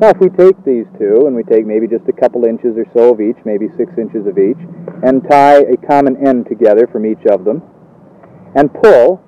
[0.00, 2.86] Now if we take these two and we take maybe just a couple inches or
[2.94, 4.58] so of each, maybe six inches of each,
[5.06, 7.62] and tie a common end together from each of them
[8.56, 9.22] and pull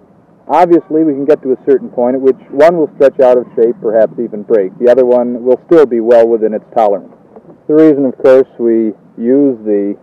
[0.48, 3.46] Obviously, we can get to a certain point at which one will stretch out of
[3.54, 4.76] shape, perhaps even break.
[4.78, 7.14] The other one will still be well within its tolerance.
[7.68, 9.96] The reason, of course, we use the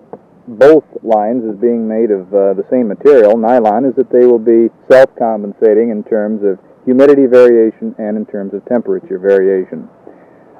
[0.48, 4.40] both lines as being made of uh, the same material, nylon, is that they will
[4.40, 9.88] be self-compensating in terms of humidity variation and in terms of temperature variation.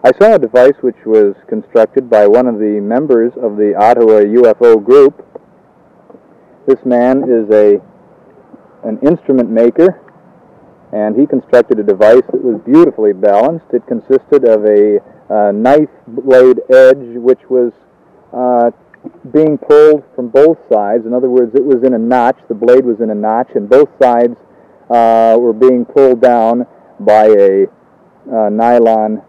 [0.04, 4.22] I saw a device which was constructed by one of the members of the Ottawa
[4.22, 5.26] UFO group.
[6.68, 7.82] This man is a
[8.84, 10.02] an instrument maker,
[10.92, 13.66] and he constructed a device that was beautifully balanced.
[13.74, 15.00] It consisted of a
[15.30, 17.72] uh, knife blade edge which was
[18.34, 18.72] uh,
[19.32, 21.06] being pulled from both sides.
[21.06, 22.38] In other words, it was in a notch.
[22.48, 24.36] The blade was in a notch, and both sides
[24.90, 26.66] uh, were being pulled down
[27.00, 27.66] by a
[28.32, 29.22] uh, nylon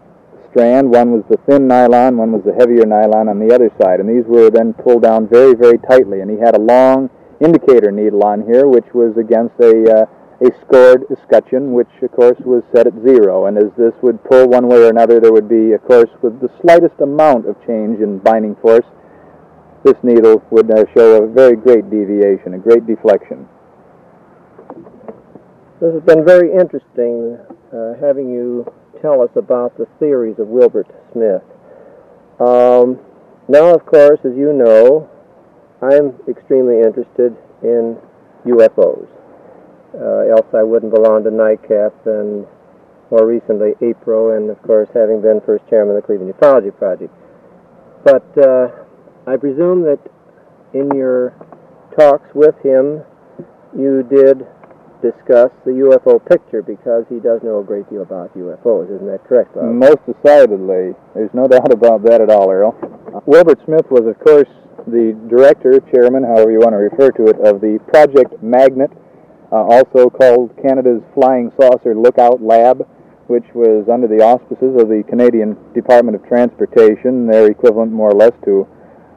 [0.49, 0.89] strand.
[0.89, 4.09] One was the thin nylon, one was the heavier nylon on the other side, and
[4.09, 6.21] these were then pulled down very, very tightly.
[6.21, 7.09] And he had a long
[7.43, 10.05] indicator needle on here, which was against a uh,
[10.41, 13.45] a scored escutcheon, which of course was set at zero.
[13.45, 16.41] And as this would pull one way or another, there would be, of course, with
[16.41, 18.85] the slightest amount of change in binding force,
[19.83, 23.47] this needle would uh, show a very great deviation, a great deflection.
[25.79, 27.37] This has been very interesting
[27.73, 28.65] uh, having you
[29.01, 31.41] tell us about the theories of Wilbert Smith.
[32.39, 32.99] Um,
[33.47, 35.09] now, of course, as you know,
[35.81, 37.97] I'm extremely interested in
[38.45, 39.07] UFOs.
[39.93, 42.45] Uh, else I wouldn't belong to NICAP and
[43.09, 47.13] more recently APRO, and of course having been first chairman of the Cleveland Ufology Project.
[48.05, 48.69] But uh,
[49.27, 49.99] I presume that
[50.73, 51.35] in your
[51.97, 53.03] talks with him,
[53.77, 54.45] you did
[55.01, 58.85] discuss the UFO picture because he does know a great deal about UFOs.
[58.95, 59.65] Isn't that correct, Bob?
[59.65, 60.93] Most decidedly.
[61.13, 62.77] There's no doubt about that at all, Earl.
[63.25, 64.47] Wilbert Smith was, of course,
[64.87, 68.91] the director, chairman, however you want to refer to it, of the Project Magnet,
[69.51, 72.87] uh, also called Canada's Flying Saucer Lookout Lab,
[73.27, 78.15] which was under the auspices of the Canadian Department of Transportation, their equivalent more or
[78.15, 78.67] less to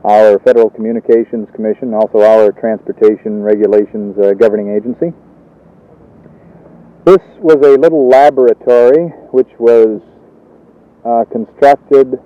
[0.05, 5.13] our Federal Communications Commission, also our Transportation Regulations uh, Governing Agency.
[7.05, 10.01] This was a little laboratory which was
[11.05, 12.21] uh, constructed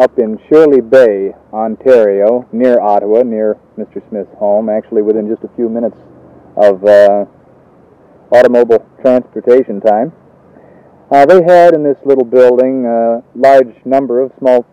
[0.00, 4.00] up in Shirley Bay, Ontario, near Ottawa, near Mr.
[4.08, 5.96] Smith's home, actually within just a few minutes
[6.56, 7.26] of uh,
[8.32, 10.12] automobile transportation time.
[11.10, 14.64] Uh, they had in this little building a large number of small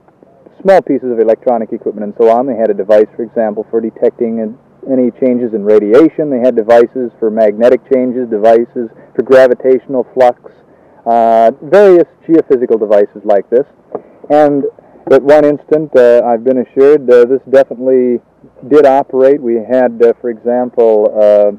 [0.61, 2.47] small pieces of electronic equipment and so on.
[2.47, 4.57] They had a device, for example, for detecting
[4.89, 6.29] any changes in radiation.
[6.29, 10.39] They had devices for magnetic changes, devices for gravitational flux,
[11.05, 13.65] uh, various geophysical devices like this.
[14.29, 14.65] And
[15.13, 18.19] at one instant, uh, I've been assured uh, this definitely
[18.67, 19.41] did operate.
[19.41, 21.51] We had, uh, for example, uh,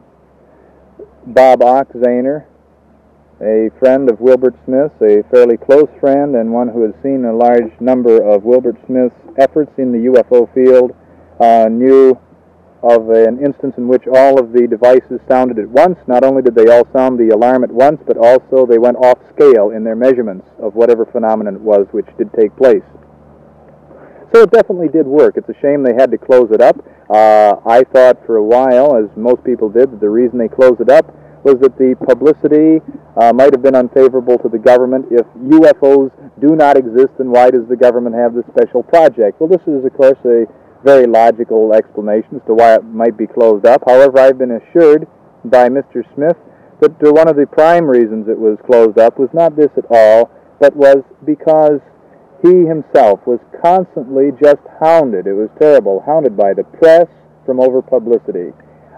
[1.26, 2.44] Bob Ochsner,
[3.40, 7.32] a friend of Wilbert Smith's, a fairly close friend, and one who has seen a
[7.32, 10.94] large number of Wilbert Smith's efforts in the UFO field,
[11.40, 12.18] uh, knew
[12.82, 15.98] of an instance in which all of the devices sounded at once.
[16.06, 19.18] Not only did they all sound the alarm at once, but also they went off
[19.34, 22.82] scale in their measurements of whatever phenomenon it was which did take place.
[24.34, 25.36] So it definitely did work.
[25.36, 26.76] It's a shame they had to close it up.
[27.08, 30.80] Uh, I thought for a while, as most people did, that the reason they closed
[30.80, 31.06] it up
[31.44, 32.82] was that the publicity
[33.16, 35.06] uh, might have been unfavorable to the government.
[35.10, 39.40] If UFOs do not exist, then why does the government have this special project?
[39.40, 40.44] Well, this is, of course, a
[40.84, 43.82] very logical explanation as to why it might be closed up.
[43.86, 45.06] However, I've been assured
[45.44, 46.04] by Mr.
[46.14, 46.36] Smith
[46.80, 50.30] that one of the prime reasons it was closed up was not this at all,
[50.60, 51.80] but was because
[52.42, 55.26] he himself was constantly just hounded.
[55.26, 57.06] It was terrible, hounded by the press
[57.44, 58.52] from over publicity.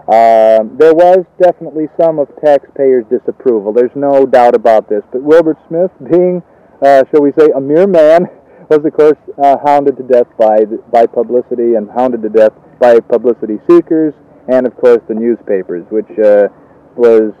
[0.07, 3.73] Uh, there was definitely some of taxpayers' disapproval.
[3.73, 5.03] There's no doubt about this.
[5.11, 6.43] But Wilbert Smith, being,
[6.81, 8.27] uh, shall we say, a mere man,
[8.69, 12.99] was of course uh, hounded to death by by publicity and hounded to death by
[12.99, 14.13] publicity seekers
[14.47, 16.47] and of course the newspapers, which uh,
[16.95, 17.33] was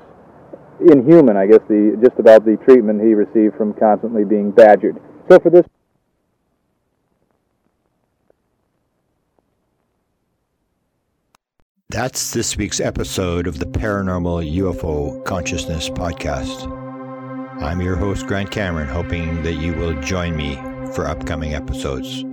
[0.79, 4.97] inhuman, I guess, the just about the treatment he received from constantly being badgered.
[5.29, 5.65] So for this.
[11.91, 16.65] That's this week's episode of the Paranormal UFO Consciousness Podcast.
[17.61, 20.55] I'm your host, Grant Cameron, hoping that you will join me
[20.95, 22.23] for upcoming episodes.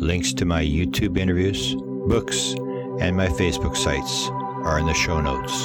[0.00, 1.74] Links to my YouTube interviews,
[2.06, 2.54] books,
[3.00, 4.28] and my Facebook sites
[4.64, 5.64] are in the show notes.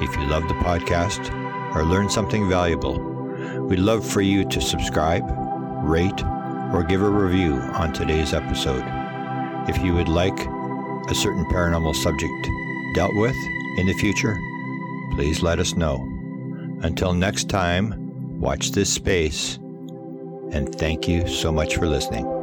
[0.00, 1.34] If you love the podcast
[1.74, 3.00] or learned something valuable,
[3.62, 5.24] we'd love for you to subscribe,
[5.82, 6.22] rate,
[6.72, 8.84] or give a review on today's episode.
[9.68, 10.38] If you would like
[11.08, 12.48] a certain paranormal subject
[12.94, 13.36] dealt with
[13.78, 14.36] in the future,
[15.12, 15.96] please let us know.
[16.82, 19.56] Until next time, watch this space,
[20.52, 22.39] and thank you so much for listening.